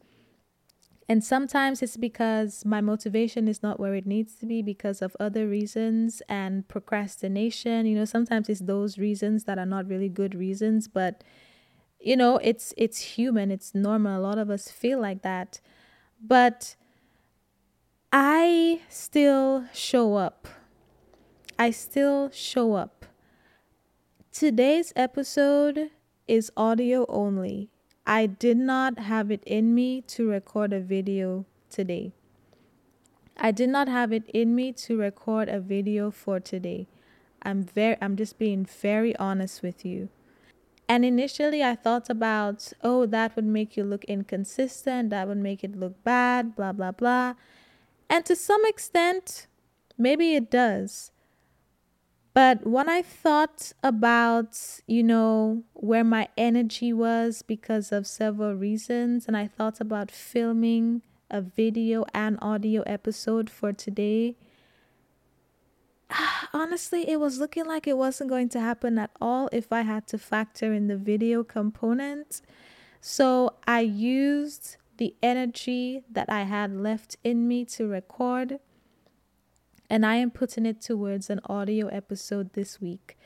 And 1.08 1.24
sometimes 1.24 1.84
it's 1.84 1.98
because 1.98 2.66
my 2.66 2.82
motivation 2.82 3.48
is 3.48 3.62
not 3.62 3.80
where 3.80 3.94
it 3.94 4.08
needs 4.08 4.36
to 4.38 4.46
be 4.48 4.64
because 4.64 5.02
of 5.04 5.16
other 5.20 5.48
reasons 5.48 6.22
and 6.28 6.68
procrastination. 6.68 7.86
You 7.86 7.96
know, 7.96 8.06
sometimes 8.06 8.50
it's 8.50 8.62
those 8.62 8.98
reasons 8.98 9.44
that 9.44 9.60
are 9.60 9.68
not 9.68 9.88
really 9.88 10.10
good 10.10 10.34
reasons, 10.34 10.88
but 10.88 11.24
you 12.00 12.18
know, 12.18 12.38
it's 12.38 12.74
it's 12.78 13.00
human, 13.02 13.52
it's 13.52 13.76
normal. 13.76 14.20
A 14.20 14.22
lot 14.22 14.38
of 14.40 14.50
us 14.50 14.72
feel 14.72 15.00
like 15.00 15.22
that. 15.22 15.62
But 16.20 16.76
I 18.12 18.82
still 18.90 19.66
show 19.74 20.16
up. 20.16 20.48
I 21.60 21.72
still 21.72 22.30
show 22.32 22.74
up. 22.74 23.06
Today's 24.32 24.92
episode 24.96 25.90
is 26.28 26.52
audio 26.58 27.06
only. 27.10 27.72
I 28.08 28.28
did 28.28 28.58
not 28.58 29.00
have 29.00 29.32
it 29.32 29.44
in 29.46 29.74
me 29.74 30.02
to 30.02 30.30
record 30.30 30.74
a 30.74 30.80
video 30.80 31.46
today. 31.70 32.14
I 33.38 33.52
did 33.52 33.70
not 33.70 33.88
have 33.88 34.14
it 34.14 34.30
in 34.30 34.56
me 34.56 34.72
to 34.74 34.98
record 34.98 35.50
a 35.50 35.60
video 35.60 36.12
for 36.12 36.40
today. 36.40 36.88
I'm 37.42 37.64
very 37.64 37.98
I'm 38.02 38.16
just 38.16 38.38
being 38.38 38.66
very 38.66 39.16
honest 39.18 39.64
with 39.64 39.84
you. 39.84 40.10
And 40.88 41.04
initially 41.04 41.64
I 41.64 41.76
thought 41.76 42.10
about, 42.10 42.72
oh, 42.84 43.08
that 43.08 43.36
would 43.36 43.46
make 43.46 43.76
you 43.76 43.84
look 43.84 44.04
inconsistent, 44.06 45.10
that 45.10 45.28
would 45.28 45.38
make 45.38 45.64
it 45.64 45.76
look 45.76 46.04
bad, 46.04 46.56
blah 46.56 46.74
blah 46.74 46.92
blah. 46.92 47.34
And 48.10 48.24
to 48.26 48.36
some 48.36 48.64
extent, 48.66 49.48
maybe 49.98 50.36
it 50.36 50.52
does. 50.52 51.12
But 52.36 52.68
when 52.68 52.90
I 52.90 53.02
thought 53.02 53.72
about, 53.82 54.60
you 54.88 55.04
know, 55.04 55.64
where 55.72 56.04
my 56.04 56.28
energy 56.38 56.92
was 56.92 57.42
because 57.42 57.94
of 57.94 58.06
several 58.06 58.56
reasons, 58.56 59.26
and 59.26 59.38
I 59.38 59.48
thought 59.48 59.80
about 59.80 60.12
filming 60.12 61.02
a 61.32 61.40
video 61.40 62.04
and 62.14 62.38
audio 62.42 62.82
episode 62.82 63.50
for 63.50 63.72
today, 63.72 64.36
honestly, 66.54 67.10
it 67.10 67.22
was 67.22 67.40
looking 67.40 67.68
like 67.68 67.88
it 67.88 67.98
wasn't 67.98 68.30
going 68.30 68.50
to 68.50 68.60
happen 68.60 69.00
at 69.00 69.12
all 69.22 69.48
if 69.54 69.72
I 69.72 69.84
had 69.84 70.06
to 70.08 70.18
factor 70.18 70.74
in 70.74 70.88
the 70.88 70.98
video 70.98 71.42
component. 71.42 72.42
So 73.00 73.54
I 73.66 73.80
used 73.80 74.76
the 74.98 75.16
energy 75.24 76.04
that 76.12 76.30
I 76.30 76.44
had 76.44 76.76
left 76.76 77.16
in 77.24 77.48
me 77.48 77.64
to 77.64 77.88
record 77.88 78.60
and 79.90 80.06
I 80.06 80.16
am 80.16 80.32
putting 80.32 80.66
it 80.66 80.82
towards 80.82 81.30
an 81.30 81.40
audio 81.46 81.88
episode 81.88 82.54
this 82.54 82.82
week 82.82 83.18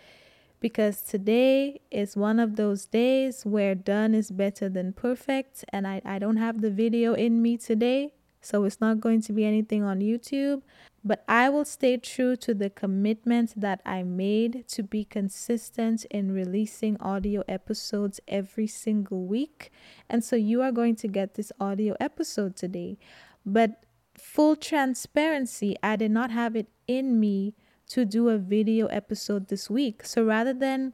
because 0.60 1.02
today 1.02 1.80
is 1.90 2.18
one 2.18 2.40
of 2.40 2.56
those 2.56 2.86
days 2.86 3.46
where 3.46 3.76
done 3.76 4.14
is 4.14 4.32
better 4.32 4.68
than 4.68 4.94
perfect. 4.94 5.64
And 5.70 5.88
I, 5.88 6.02
I 6.04 6.20
don't 6.20 6.38
have 6.38 6.62
the 6.62 6.72
video 6.72 7.14
in 7.14 7.42
me 7.42 7.58
today, 7.58 8.14
so 8.42 8.66
it's 8.66 8.82
not 8.82 9.00
going 9.00 9.22
to 9.24 9.34
be 9.34 9.46
anything 9.46 9.84
on 9.84 10.00
YouTube. 10.00 10.62
But 11.04 11.24
I 11.30 11.48
will 11.48 11.64
stay 11.64 11.96
true 11.96 12.36
to 12.38 12.54
the 12.54 12.70
commitment 12.70 13.54
that 13.60 13.82
I 13.86 14.04
made 14.04 14.68
to 14.70 14.84
be 14.84 15.06
consistent 15.06 16.04
in 16.12 16.34
releasing 16.34 17.00
audio 17.00 17.42
episodes 17.48 18.20
every 18.28 18.68
single 18.68 19.26
week. 19.26 19.72
And 20.10 20.26
so 20.26 20.36
you 20.36 20.62
are 20.62 20.74
going 20.74 20.98
to 20.98 21.08
get 21.08 21.36
this 21.36 21.54
audio 21.58 21.96
episode 22.02 22.58
today. 22.58 22.98
But 23.46 23.82
full 24.20 24.56
transparency, 24.56 25.76
I 25.82 25.96
did 25.96 26.12
not 26.12 26.32
have 26.32 26.56
it 26.56 26.68
in 26.88 27.20
me 27.20 27.56
to 27.90 28.06
do 28.06 28.30
a 28.30 28.38
video 28.38 28.88
episode 28.88 29.48
this 29.48 29.70
week. 29.70 30.06
So 30.06 30.24
rather 30.24 30.54
than 30.54 30.94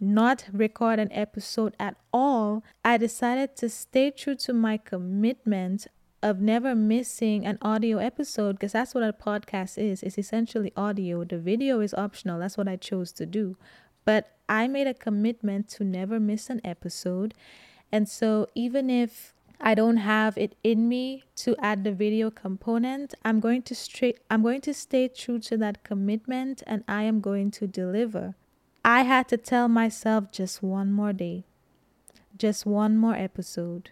not 0.00 0.46
record 0.52 0.98
an 0.98 1.12
episode 1.12 1.74
at 1.78 1.96
all, 2.12 2.62
I 2.84 2.96
decided 2.98 3.56
to 3.56 3.68
stay 3.68 4.10
true 4.10 4.34
to 4.36 4.52
my 4.52 4.76
commitment 4.76 5.86
of 6.22 6.40
never 6.40 6.74
missing 6.74 7.44
an 7.44 7.58
audio 7.60 7.98
episode 7.98 8.56
because 8.56 8.72
that's 8.72 8.94
what 8.94 9.04
a 9.04 9.12
podcast 9.12 9.76
is. 9.76 10.02
It's 10.02 10.18
essentially 10.18 10.72
audio. 10.76 11.22
The 11.24 11.38
video 11.38 11.80
is 11.80 11.94
optional. 11.94 12.40
That's 12.40 12.56
what 12.56 12.68
I 12.68 12.76
chose 12.76 13.12
to 13.12 13.26
do. 13.26 13.56
But 14.04 14.30
I 14.48 14.66
made 14.66 14.86
a 14.86 14.94
commitment 14.94 15.68
to 15.70 15.84
never 15.84 16.18
miss 16.18 16.50
an 16.50 16.60
episode. 16.64 17.34
And 17.92 18.08
so 18.08 18.48
even 18.54 18.90
if 18.90 19.33
I 19.60 19.74
don't 19.74 19.98
have 19.98 20.36
it 20.36 20.56
in 20.62 20.88
me 20.88 21.24
to 21.36 21.56
add 21.58 21.84
the 21.84 21.92
video 21.92 22.30
component, 22.30 23.14
I'm 23.24 23.40
going 23.40 23.62
to 23.62 23.74
straight 23.74 24.18
I'm 24.30 24.42
going 24.42 24.60
to 24.62 24.74
stay 24.74 25.08
true 25.08 25.38
to 25.40 25.56
that 25.58 25.84
commitment 25.84 26.62
and 26.66 26.84
I 26.86 27.04
am 27.04 27.20
going 27.20 27.50
to 27.52 27.66
deliver. 27.66 28.34
I 28.84 29.02
had 29.02 29.28
to 29.28 29.36
tell 29.36 29.68
myself 29.68 30.30
just 30.30 30.62
one 30.62 30.92
more 30.92 31.12
day. 31.12 31.44
Just 32.36 32.66
one 32.66 32.98
more 32.98 33.14
episode. 33.14 33.90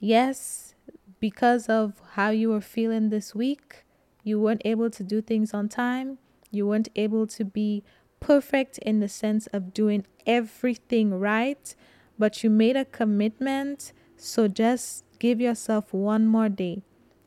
Yes, 0.00 0.74
because 1.20 1.68
of 1.68 2.00
how 2.12 2.30
you 2.30 2.48
were 2.48 2.60
feeling 2.60 3.10
this 3.10 3.34
week, 3.34 3.84
you 4.24 4.40
weren't 4.40 4.62
able 4.64 4.90
to 4.90 5.04
do 5.04 5.22
things 5.22 5.54
on 5.54 5.68
time. 5.68 6.18
You 6.50 6.66
weren't 6.66 6.88
able 6.96 7.26
to 7.28 7.44
be 7.44 7.84
perfect 8.18 8.78
in 8.78 9.00
the 9.00 9.08
sense 9.08 9.46
of 9.48 9.72
doing 9.72 10.04
everything 10.26 11.14
right, 11.14 11.74
but 12.18 12.42
you 12.42 12.50
made 12.50 12.76
a 12.76 12.84
commitment. 12.84 13.92
So 14.16 14.48
just 14.48 15.04
give 15.18 15.40
yourself 15.40 15.92
one 15.92 16.26
more 16.26 16.48
day. 16.48 16.82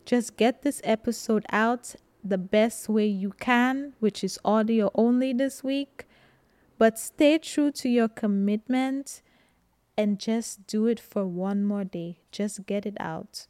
Just 0.06 0.38
get 0.38 0.64
this 0.64 0.82
episode 0.84 1.46
out 1.52 1.96
the 2.24 2.38
best 2.38 2.90
way 2.90 3.06
you 3.06 3.32
can, 3.40 3.94
which 4.00 4.24
is 4.24 4.40
audio 4.44 4.92
only 4.96 5.34
this 5.34 5.64
week. 5.64 6.06
But 6.78 6.98
stay 6.98 7.38
true 7.38 7.72
to 7.74 7.90
your 7.90 8.08
commitment 8.08 9.22
and 9.98 10.20
just 10.20 10.66
do 10.66 10.88
it 10.88 11.00
for 11.00 11.26
one 11.26 11.64
more 11.64 11.84
day. 11.84 12.20
Just 12.32 12.66
get 12.66 12.86
it 12.86 12.98
out. 13.00 13.48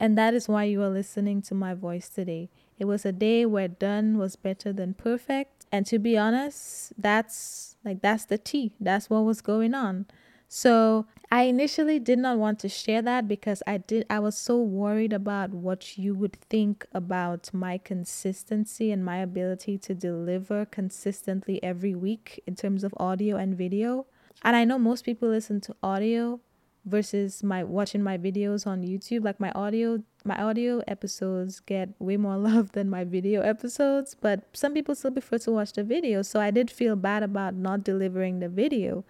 And 0.00 0.16
that 0.16 0.32
is 0.32 0.48
why 0.48 0.64
you 0.64 0.82
are 0.82 0.88
listening 0.88 1.42
to 1.42 1.54
my 1.54 1.74
voice 1.74 2.08
today. 2.08 2.50
It 2.78 2.84
was 2.84 3.04
a 3.04 3.10
day 3.12 3.44
where 3.44 3.66
done 3.66 4.16
was 4.16 4.36
better 4.36 4.72
than 4.72 4.94
perfect. 4.94 5.66
And 5.72 5.84
to 5.86 5.98
be 5.98 6.16
honest, 6.16 6.92
that's 6.96 7.76
like 7.84 8.00
that's 8.00 8.24
the 8.24 8.38
tea. 8.38 8.74
That's 8.80 9.10
what 9.10 9.24
was 9.24 9.40
going 9.40 9.74
on. 9.74 10.06
So 10.46 11.06
I 11.30 11.42
initially 11.42 11.98
did 11.98 12.18
not 12.18 12.38
want 12.38 12.58
to 12.60 12.70
share 12.70 13.02
that 13.02 13.28
because 13.28 13.62
I 13.66 13.78
did 13.78 14.06
I 14.08 14.18
was 14.18 14.36
so 14.36 14.58
worried 14.62 15.12
about 15.12 15.50
what 15.50 15.98
you 15.98 16.14
would 16.14 16.36
think 16.48 16.86
about 16.94 17.52
my 17.52 17.76
consistency 17.76 18.90
and 18.90 19.04
my 19.04 19.18
ability 19.18 19.76
to 19.78 19.94
deliver 19.94 20.64
consistently 20.64 21.62
every 21.62 21.94
week 21.94 22.42
in 22.46 22.54
terms 22.54 22.82
of 22.82 22.94
audio 22.96 23.36
and 23.36 23.58
video. 23.58 24.06
And 24.42 24.56
I 24.56 24.64
know 24.64 24.78
most 24.78 25.04
people 25.04 25.28
listen 25.28 25.60
to 25.62 25.76
audio 25.82 26.40
versus 26.86 27.42
my 27.42 27.62
watching 27.62 28.02
my 28.02 28.16
videos 28.16 28.66
on 28.66 28.82
YouTube. 28.82 29.22
Like 29.22 29.38
my 29.38 29.50
audio 29.52 30.02
my 30.24 30.42
audio 30.42 30.82
episodes 30.88 31.60
get 31.60 31.90
way 31.98 32.16
more 32.16 32.36
love 32.48 32.72
than 32.72 32.88
my 32.88 33.04
video 33.04 33.42
episodes, 33.42 34.16
but 34.18 34.44
some 34.54 34.72
people 34.72 34.94
still 34.94 35.10
prefer 35.10 35.36
to 35.38 35.50
watch 35.50 35.74
the 35.74 35.84
video. 35.84 36.22
So 36.22 36.40
I 36.40 36.50
did 36.50 36.70
feel 36.70 36.96
bad 36.96 37.22
about 37.22 37.54
not 37.54 37.84
delivering 37.84 38.38
the 38.40 38.48
video. 38.48 39.04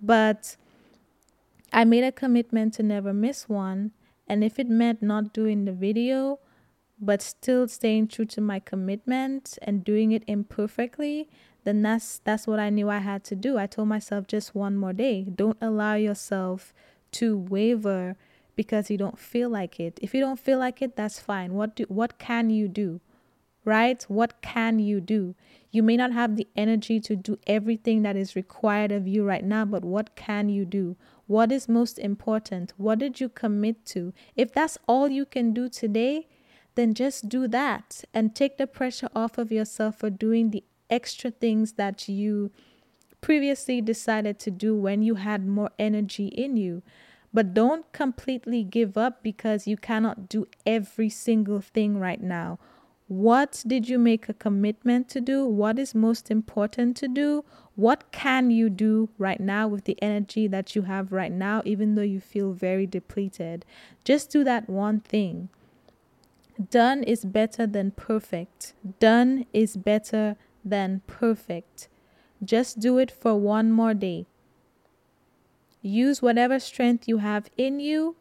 But 0.00 0.56
I 1.72 1.84
made 1.84 2.04
a 2.04 2.12
commitment 2.12 2.74
to 2.74 2.82
never 2.82 3.12
miss 3.12 3.48
one, 3.48 3.92
and 4.26 4.42
if 4.42 4.58
it 4.58 4.68
meant 4.68 5.02
not 5.02 5.32
doing 5.32 5.64
the 5.64 5.72
video, 5.72 6.40
but 7.00 7.22
still 7.22 7.68
staying 7.68 8.08
true 8.08 8.24
to 8.26 8.40
my 8.40 8.58
commitment 8.58 9.58
and 9.62 9.84
doing 9.84 10.12
it 10.12 10.24
imperfectly, 10.26 11.28
then 11.64 11.82
that's 11.82 12.20
that's 12.24 12.46
what 12.46 12.58
I 12.58 12.70
knew 12.70 12.88
I 12.88 12.98
had 12.98 13.24
to 13.24 13.36
do. 13.36 13.58
I 13.58 13.66
told 13.66 13.88
myself 13.88 14.26
just 14.26 14.54
one 14.54 14.76
more 14.76 14.92
day. 14.92 15.24
Don't 15.24 15.58
allow 15.60 15.94
yourself 15.94 16.72
to 17.12 17.36
waver 17.36 18.16
because 18.56 18.90
you 18.90 18.98
don't 18.98 19.18
feel 19.18 19.48
like 19.48 19.78
it. 19.78 19.98
If 20.02 20.14
you 20.14 20.20
don't 20.20 20.40
feel 20.40 20.58
like 20.58 20.82
it, 20.82 20.96
that's 20.96 21.20
fine. 21.20 21.54
What 21.54 21.76
do 21.76 21.84
what 21.88 22.18
can 22.18 22.50
you 22.50 22.68
do? 22.68 23.00
Right? 23.64 24.02
What 24.08 24.40
can 24.40 24.78
you 24.78 25.00
do? 25.00 25.34
You 25.70 25.82
may 25.82 25.96
not 25.96 26.12
have 26.12 26.36
the 26.36 26.48
energy 26.56 26.98
to 27.00 27.14
do 27.14 27.38
everything 27.46 28.02
that 28.02 28.16
is 28.16 28.34
required 28.34 28.90
of 28.90 29.06
you 29.06 29.24
right 29.24 29.44
now, 29.44 29.64
but 29.64 29.84
what 29.84 30.16
can 30.16 30.48
you 30.48 30.64
do? 30.64 30.96
What 31.26 31.52
is 31.52 31.68
most 31.68 31.98
important? 31.98 32.72
What 32.78 32.98
did 32.98 33.20
you 33.20 33.28
commit 33.28 33.84
to? 33.86 34.14
If 34.34 34.52
that's 34.52 34.78
all 34.86 35.08
you 35.08 35.26
can 35.26 35.52
do 35.52 35.68
today, 35.68 36.26
then 36.74 36.94
just 36.94 37.28
do 37.28 37.46
that 37.48 38.04
and 38.14 38.34
take 38.34 38.56
the 38.56 38.66
pressure 38.66 39.10
off 39.14 39.36
of 39.36 39.52
yourself 39.52 39.96
for 39.96 40.10
doing 40.10 40.50
the 40.50 40.64
extra 40.88 41.30
things 41.30 41.74
that 41.74 42.08
you 42.08 42.50
previously 43.20 43.80
decided 43.80 44.38
to 44.38 44.50
do 44.50 44.74
when 44.74 45.02
you 45.02 45.16
had 45.16 45.46
more 45.46 45.70
energy 45.78 46.28
in 46.28 46.56
you. 46.56 46.82
But 47.34 47.52
don't 47.52 47.90
completely 47.92 48.64
give 48.64 48.96
up 48.96 49.22
because 49.22 49.66
you 49.66 49.76
cannot 49.76 50.30
do 50.30 50.46
every 50.64 51.10
single 51.10 51.60
thing 51.60 51.98
right 51.98 52.22
now. 52.22 52.58
What 53.08 53.64
did 53.66 53.88
you 53.88 53.98
make 53.98 54.28
a 54.28 54.34
commitment 54.34 55.08
to 55.10 55.20
do? 55.22 55.46
What 55.46 55.78
is 55.78 55.94
most 55.94 56.30
important 56.30 56.94
to 56.98 57.08
do? 57.08 57.42
What 57.74 58.12
can 58.12 58.50
you 58.50 58.68
do 58.68 59.08
right 59.16 59.40
now 59.40 59.66
with 59.66 59.84
the 59.84 59.96
energy 60.02 60.46
that 60.46 60.76
you 60.76 60.82
have 60.82 61.10
right 61.10 61.32
now, 61.32 61.62
even 61.64 61.94
though 61.94 62.02
you 62.02 62.20
feel 62.20 62.52
very 62.52 62.86
depleted? 62.86 63.64
Just 64.04 64.30
do 64.30 64.44
that 64.44 64.68
one 64.68 65.00
thing. 65.00 65.48
Done 66.70 67.02
is 67.02 67.24
better 67.24 67.66
than 67.66 67.92
perfect. 67.92 68.74
Done 69.00 69.46
is 69.54 69.78
better 69.78 70.36
than 70.62 71.00
perfect. 71.06 71.88
Just 72.44 72.78
do 72.78 72.98
it 72.98 73.10
for 73.10 73.36
one 73.36 73.72
more 73.72 73.94
day. 73.94 74.26
Use 75.80 76.20
whatever 76.20 76.58
strength 76.58 77.08
you 77.08 77.18
have 77.18 77.48
in 77.56 77.80
you, 77.80 78.16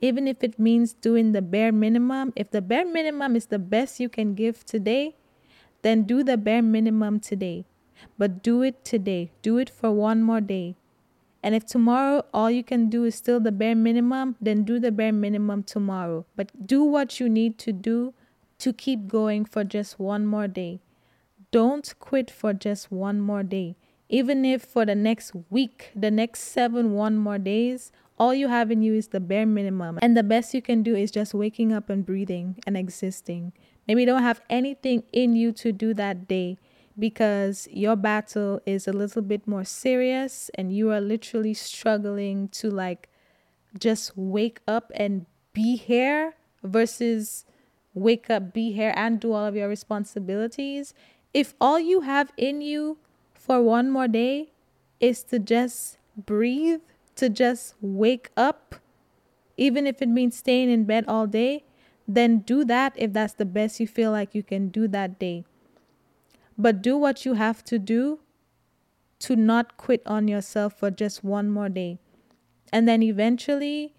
even 0.00 0.28
if 0.28 0.44
it 0.44 0.58
means 0.58 0.92
doing 0.92 1.32
the 1.32 1.42
bare 1.42 1.72
minimum. 1.72 2.32
If 2.36 2.50
the 2.50 2.62
bare 2.62 2.84
minimum 2.84 3.36
is 3.36 3.46
the 3.46 3.58
best 3.58 4.00
you 4.00 4.08
can 4.08 4.34
give 4.34 4.64
today, 4.64 5.16
then 5.82 6.02
do 6.04 6.22
the 6.22 6.36
bare 6.36 6.62
minimum 6.62 7.20
today. 7.20 7.64
But 8.16 8.42
do 8.42 8.62
it 8.62 8.84
today. 8.84 9.30
Do 9.42 9.58
it 9.58 9.70
for 9.70 9.90
one 9.90 10.22
more 10.22 10.40
day. 10.40 10.76
And 11.42 11.54
if 11.54 11.64
tomorrow 11.64 12.24
all 12.34 12.50
you 12.50 12.64
can 12.64 12.90
do 12.90 13.04
is 13.04 13.14
still 13.14 13.40
the 13.40 13.52
bare 13.52 13.74
minimum, 13.74 14.36
then 14.40 14.64
do 14.64 14.78
the 14.78 14.90
bare 14.90 15.12
minimum 15.12 15.62
tomorrow. 15.62 16.26
But 16.36 16.66
do 16.66 16.82
what 16.82 17.20
you 17.20 17.28
need 17.28 17.58
to 17.58 17.72
do 17.72 18.14
to 18.58 18.72
keep 18.72 19.06
going 19.06 19.44
for 19.44 19.62
just 19.64 19.98
one 19.98 20.26
more 20.26 20.48
day. 20.48 20.80
Don't 21.50 21.94
quit 21.98 22.30
for 22.30 22.52
just 22.52 22.90
one 22.90 23.20
more 23.20 23.42
day. 23.42 23.76
Even 24.08 24.44
if 24.44 24.62
for 24.62 24.84
the 24.84 24.94
next 24.94 25.32
week, 25.50 25.90
the 25.94 26.10
next 26.10 26.40
seven, 26.40 26.92
one 26.92 27.16
more 27.16 27.38
days, 27.38 27.92
all 28.18 28.34
you 28.34 28.48
have 28.48 28.70
in 28.70 28.82
you 28.82 28.94
is 28.94 29.08
the 29.08 29.20
bare 29.20 29.46
minimum. 29.46 29.98
And 30.02 30.16
the 30.16 30.22
best 30.22 30.54
you 30.54 30.62
can 30.62 30.82
do 30.82 30.94
is 30.94 31.10
just 31.10 31.34
waking 31.34 31.72
up 31.72 31.88
and 31.88 32.04
breathing 32.04 32.56
and 32.66 32.76
existing. 32.76 33.52
Maybe 33.86 34.02
you 34.02 34.06
don't 34.06 34.22
have 34.22 34.42
anything 34.50 35.04
in 35.12 35.34
you 35.34 35.52
to 35.52 35.72
do 35.72 35.94
that 35.94 36.28
day 36.28 36.58
because 36.98 37.68
your 37.70 37.96
battle 37.96 38.60
is 38.66 38.88
a 38.88 38.92
little 38.92 39.22
bit 39.22 39.46
more 39.46 39.64
serious 39.64 40.50
and 40.56 40.74
you 40.74 40.90
are 40.90 41.00
literally 41.00 41.54
struggling 41.54 42.48
to 42.48 42.70
like 42.70 43.08
just 43.78 44.16
wake 44.16 44.60
up 44.66 44.90
and 44.94 45.26
be 45.52 45.76
here 45.76 46.34
versus 46.62 47.44
wake 47.94 48.30
up, 48.30 48.52
be 48.52 48.72
here, 48.72 48.92
and 48.96 49.20
do 49.20 49.32
all 49.32 49.44
of 49.44 49.54
your 49.54 49.68
responsibilities. 49.68 50.94
If 51.32 51.54
all 51.60 51.78
you 51.78 52.02
have 52.02 52.32
in 52.36 52.60
you 52.60 52.98
for 53.34 53.62
one 53.62 53.90
more 53.90 54.08
day 54.08 54.52
is 55.00 55.22
to 55.24 55.38
just 55.38 55.98
breathe, 56.16 56.80
to 57.18 57.28
just 57.28 57.74
wake 57.80 58.30
up, 58.36 58.76
even 59.56 59.86
if 59.86 60.00
it 60.00 60.08
means 60.08 60.36
staying 60.36 60.70
in 60.70 60.84
bed 60.84 61.04
all 61.06 61.26
day, 61.26 61.64
then 62.06 62.38
do 62.38 62.64
that 62.64 62.94
if 62.96 63.12
that's 63.12 63.34
the 63.34 63.44
best 63.44 63.80
you 63.80 63.86
feel 63.86 64.10
like 64.10 64.34
you 64.34 64.42
can 64.42 64.68
do 64.68 64.88
that 64.88 65.18
day. 65.18 65.44
But 66.56 66.82
do 66.82 66.96
what 66.96 67.24
you 67.24 67.34
have 67.34 67.62
to 67.64 67.78
do 67.78 68.20
to 69.20 69.36
not 69.36 69.76
quit 69.76 70.02
on 70.06 70.26
yourself 70.28 70.78
for 70.78 70.90
just 70.90 71.22
one 71.22 71.50
more 71.50 71.68
day. 71.68 71.98
And 72.72 72.88
then 72.88 73.02
eventually, 73.02 73.94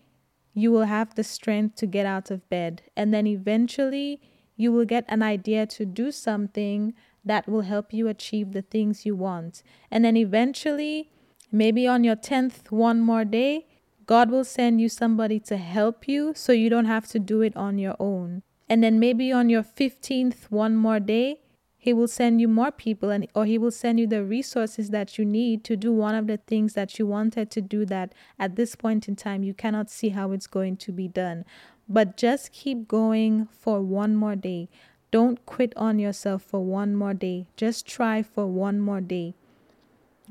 you 0.54 0.72
will 0.72 0.86
have 0.86 1.16
the 1.16 1.24
strength 1.24 1.76
to 1.76 1.86
get 1.86 2.06
out 2.06 2.32
of 2.32 2.48
bed. 2.50 2.82
And 2.96 3.14
then 3.14 3.28
eventually, 3.28 4.22
you 4.56 4.72
will 4.72 4.86
get 4.86 5.06
an 5.08 5.22
idea 5.22 5.66
to 5.68 5.86
do 5.86 6.12
something 6.12 6.94
that 7.24 7.48
will 7.48 7.62
help 7.62 7.94
you 7.94 8.08
achieve 8.08 8.54
the 8.54 8.62
things 8.62 9.06
you 9.06 9.16
want. 9.16 9.64
And 9.92 10.04
then 10.04 10.18
eventually, 10.18 11.12
maybe 11.52 11.88
on 11.88 12.04
your 12.04 12.16
10th 12.16 12.72
one 12.72 13.00
more 13.00 13.26
day, 13.26 13.68
God 14.06 14.32
will 14.32 14.44
send 14.44 14.82
you 14.82 14.90
somebody 14.90 15.40
to 15.42 15.58
help 15.58 16.08
you 16.08 16.34
so 16.36 16.52
you 16.52 16.70
don't 16.70 16.86
have 16.86 17.08
to 17.10 17.20
do 17.20 17.42
it 17.42 17.56
on 17.56 17.78
your 17.78 17.96
own. 18.00 18.42
And 18.68 18.84
then 18.84 19.00
maybe 19.00 19.32
on 19.32 19.50
your 19.50 19.64
15th 19.64 20.50
one 20.50 20.76
more 20.76 21.00
day, 21.00 21.42
he 21.82 21.94
will 21.94 22.08
send 22.10 22.42
you 22.42 22.48
more 22.48 22.72
people 22.72 23.10
and 23.10 23.26
or 23.34 23.46
he 23.46 23.58
will 23.58 23.72
send 23.72 24.00
you 24.00 24.06
the 24.06 24.24
resources 24.24 24.90
that 24.90 25.18
you 25.18 25.24
need 25.24 25.64
to 25.64 25.78
do 25.78 25.94
one 25.94 26.14
of 26.14 26.28
the 26.28 26.38
things 26.38 26.74
that 26.74 27.00
you 27.00 27.08
wanted 27.08 27.50
to 27.52 27.62
do 27.62 27.86
that 27.86 28.14
at 28.38 28.58
this 28.58 28.76
point 28.76 29.08
in 29.08 29.16
time 29.16 29.44
you 29.44 29.54
cannot 29.54 29.90
see 29.90 30.10
how 30.10 30.32
it's 30.34 30.46
going 30.46 30.76
to 30.76 30.92
be 30.92 31.08
done. 31.08 31.46
But 31.88 32.18
just 32.18 32.52
keep 32.52 32.88
going 32.88 33.48
for 33.48 33.82
one 33.82 34.16
more 34.16 34.36
day. 34.36 34.70
Don't 35.10 35.44
quit 35.46 35.74
on 35.76 35.98
yourself 35.98 36.44
for 36.44 36.64
one 36.64 36.96
more 36.96 37.14
day. 37.14 37.48
Just 37.56 37.88
try 37.88 38.22
for 38.22 38.46
one 38.46 38.80
more 38.80 39.02
day. 39.02 39.36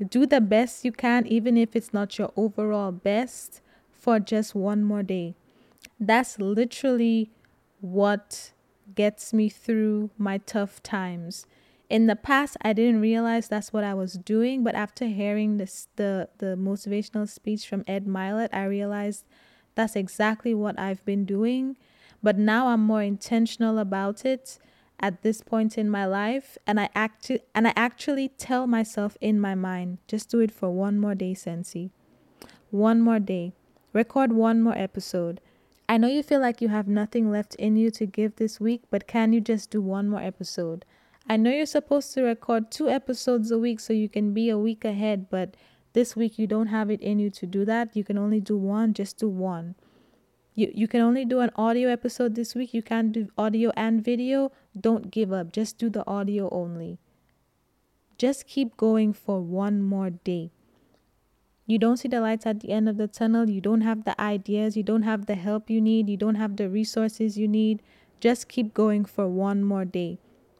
Do 0.07 0.25
the 0.25 0.41
best 0.41 0.85
you 0.85 0.91
can, 0.91 1.27
even 1.27 1.57
if 1.57 1.75
it's 1.75 1.93
not 1.93 2.17
your 2.17 2.31
overall 2.35 2.91
best, 2.91 3.61
for 3.91 4.19
just 4.19 4.55
one 4.55 4.83
more 4.83 5.03
day. 5.03 5.35
That's 5.99 6.39
literally 6.39 7.31
what 7.81 8.51
gets 8.95 9.33
me 9.33 9.49
through 9.49 10.09
my 10.17 10.37
tough 10.39 10.81
times 10.81 11.45
in 11.89 12.05
the 12.05 12.15
past 12.15 12.55
I 12.61 12.73
didn't 12.73 13.01
realize 13.01 13.47
that's 13.47 13.73
what 13.73 13.83
I 13.83 13.93
was 13.93 14.13
doing, 14.13 14.63
but 14.63 14.75
after 14.75 15.05
hearing 15.05 15.57
this 15.57 15.87
the 15.95 16.29
the 16.37 16.55
motivational 16.55 17.27
speech 17.27 17.67
from 17.67 17.83
Ed 17.87 18.05
Mylett, 18.05 18.49
I 18.53 18.65
realized 18.65 19.25
that's 19.75 19.95
exactly 19.95 20.53
what 20.53 20.79
I've 20.79 21.03
been 21.03 21.25
doing. 21.25 21.77
But 22.21 22.37
now 22.37 22.67
I'm 22.67 22.81
more 22.81 23.01
intentional 23.01 23.79
about 23.79 24.25
it 24.25 24.59
at 24.99 25.21
this 25.21 25.41
point 25.41 25.77
in 25.77 25.89
my 25.89 26.05
life 26.05 26.57
and 26.67 26.79
I 26.79 26.89
act 26.93 27.31
and 27.55 27.67
I 27.67 27.73
actually 27.75 28.29
tell 28.29 28.67
myself 28.67 29.17
in 29.21 29.39
my 29.39 29.55
mind, 29.55 29.99
just 30.07 30.29
do 30.29 30.39
it 30.39 30.51
for 30.51 30.69
one 30.69 30.99
more 30.99 31.15
day, 31.15 31.33
Sensi. 31.33 31.91
One 32.71 33.01
more 33.01 33.19
day. 33.19 33.53
Record 33.93 34.33
one 34.33 34.61
more 34.61 34.77
episode. 34.77 35.41
I 35.87 35.97
know 35.97 36.07
you 36.07 36.21
feel 36.21 36.39
like 36.39 36.61
you 36.61 36.67
have 36.67 36.87
nothing 36.87 37.31
left 37.31 37.55
in 37.55 37.75
you 37.75 37.89
to 37.91 38.05
give 38.05 38.35
this 38.35 38.59
week, 38.59 38.83
but 38.91 39.07
can 39.07 39.33
you 39.33 39.41
just 39.41 39.71
do 39.71 39.81
one 39.81 40.07
more 40.07 40.21
episode? 40.21 40.85
I 41.27 41.37
know 41.37 41.49
you're 41.49 41.65
supposed 41.65 42.13
to 42.13 42.23
record 42.23 42.69
two 42.69 42.89
episodes 42.89 43.49
a 43.49 43.57
week 43.57 43.79
so 43.79 43.93
you 43.93 44.09
can 44.09 44.33
be 44.33 44.49
a 44.49 44.57
week 44.57 44.85
ahead, 44.85 45.29
but 45.29 45.55
this 45.93 46.15
week 46.15 46.37
you 46.37 46.45
don't 46.45 46.67
have 46.67 46.91
it 46.91 47.01
in 47.01 47.17
you 47.17 47.31
to 47.31 47.47
do 47.47 47.65
that. 47.65 47.95
You 47.95 48.03
can 48.03 48.17
only 48.17 48.39
do 48.39 48.55
one, 48.57 48.93
just 48.93 49.17
do 49.17 49.29
one. 49.29 49.75
You, 50.59 50.69
you 50.75 50.89
can 50.89 50.99
only 50.99 51.23
do 51.23 51.39
an 51.39 51.51
audio 51.55 51.87
episode 51.87 52.35
this 52.35 52.53
week. 52.53 52.73
You 52.73 52.81
can't 52.81 53.13
do 53.13 53.29
audio 53.37 53.71
and 53.77 54.03
video. 54.03 54.51
Don't 54.77 55.09
give 55.09 55.31
up. 55.31 55.53
Just 55.53 55.77
do 55.77 55.89
the 55.89 56.05
audio 56.05 56.49
only. 56.51 56.99
Just 58.17 58.45
keep 58.45 58.75
going 58.75 59.13
for 59.13 59.39
one 59.39 59.81
more 59.81 60.09
day. 60.09 60.51
You 61.65 61.79
don't 61.79 61.95
see 61.95 62.09
the 62.09 62.19
lights 62.19 62.45
at 62.45 62.59
the 62.59 62.71
end 62.71 62.89
of 62.89 62.97
the 62.97 63.07
tunnel. 63.07 63.49
You 63.49 63.61
don't 63.61 63.87
have 63.87 64.03
the 64.03 64.19
ideas. 64.19 64.75
You 64.75 64.83
don't 64.83 65.03
have 65.03 65.27
the 65.27 65.35
help 65.35 65.69
you 65.69 65.79
need. 65.79 66.09
You 66.09 66.17
don't 66.17 66.35
have 66.35 66.57
the 66.57 66.67
resources 66.67 67.37
you 67.37 67.47
need. 67.47 67.81
Just 68.19 68.49
keep 68.49 68.73
going 68.73 69.05
for 69.05 69.29
one 69.29 69.63
more 69.63 69.85
day. 69.85 70.19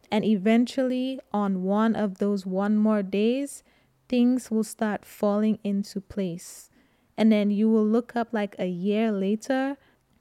And 0.10 0.24
eventually, 0.24 1.20
on 1.34 1.64
one 1.64 1.98
of 1.98 2.20
those 2.20 2.46
one 2.46 2.78
more 2.78 3.04
days, 3.04 3.64
things 4.08 4.50
will 4.50 4.64
start 4.64 5.04
falling 5.04 5.60
into 5.62 6.00
place. 6.00 6.70
And 7.18 7.34
then 7.34 7.52
you 7.52 7.70
will 7.70 7.86
look 7.86 8.16
up 8.16 8.30
like 8.32 8.56
a 8.58 8.68
year 8.68 9.12
later 9.12 9.76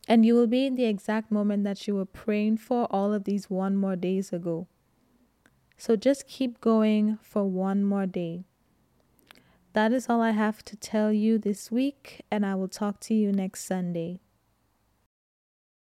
and 0.08 0.24
you 0.24 0.34
will 0.34 0.46
be 0.46 0.64
in 0.64 0.74
the 0.74 0.86
exact 0.86 1.30
moment 1.30 1.64
that 1.64 1.86
you 1.86 1.94
were 1.94 2.06
praying 2.06 2.56
for 2.56 2.86
all 2.90 3.12
of 3.12 3.24
these 3.24 3.50
one 3.50 3.76
more 3.76 3.94
days 3.94 4.32
ago. 4.32 4.66
So 5.76 5.94
just 5.94 6.26
keep 6.26 6.60
going 6.60 7.18
for 7.22 7.44
one 7.44 7.84
more 7.84 8.06
day. 8.06 8.44
That 9.74 9.92
is 9.92 10.08
all 10.08 10.22
I 10.22 10.30
have 10.30 10.64
to 10.64 10.76
tell 10.76 11.12
you 11.12 11.38
this 11.38 11.70
week, 11.70 12.22
and 12.30 12.44
I 12.44 12.54
will 12.54 12.68
talk 12.68 12.98
to 13.00 13.14
you 13.14 13.30
next 13.30 13.66
Sunday. 13.66 14.18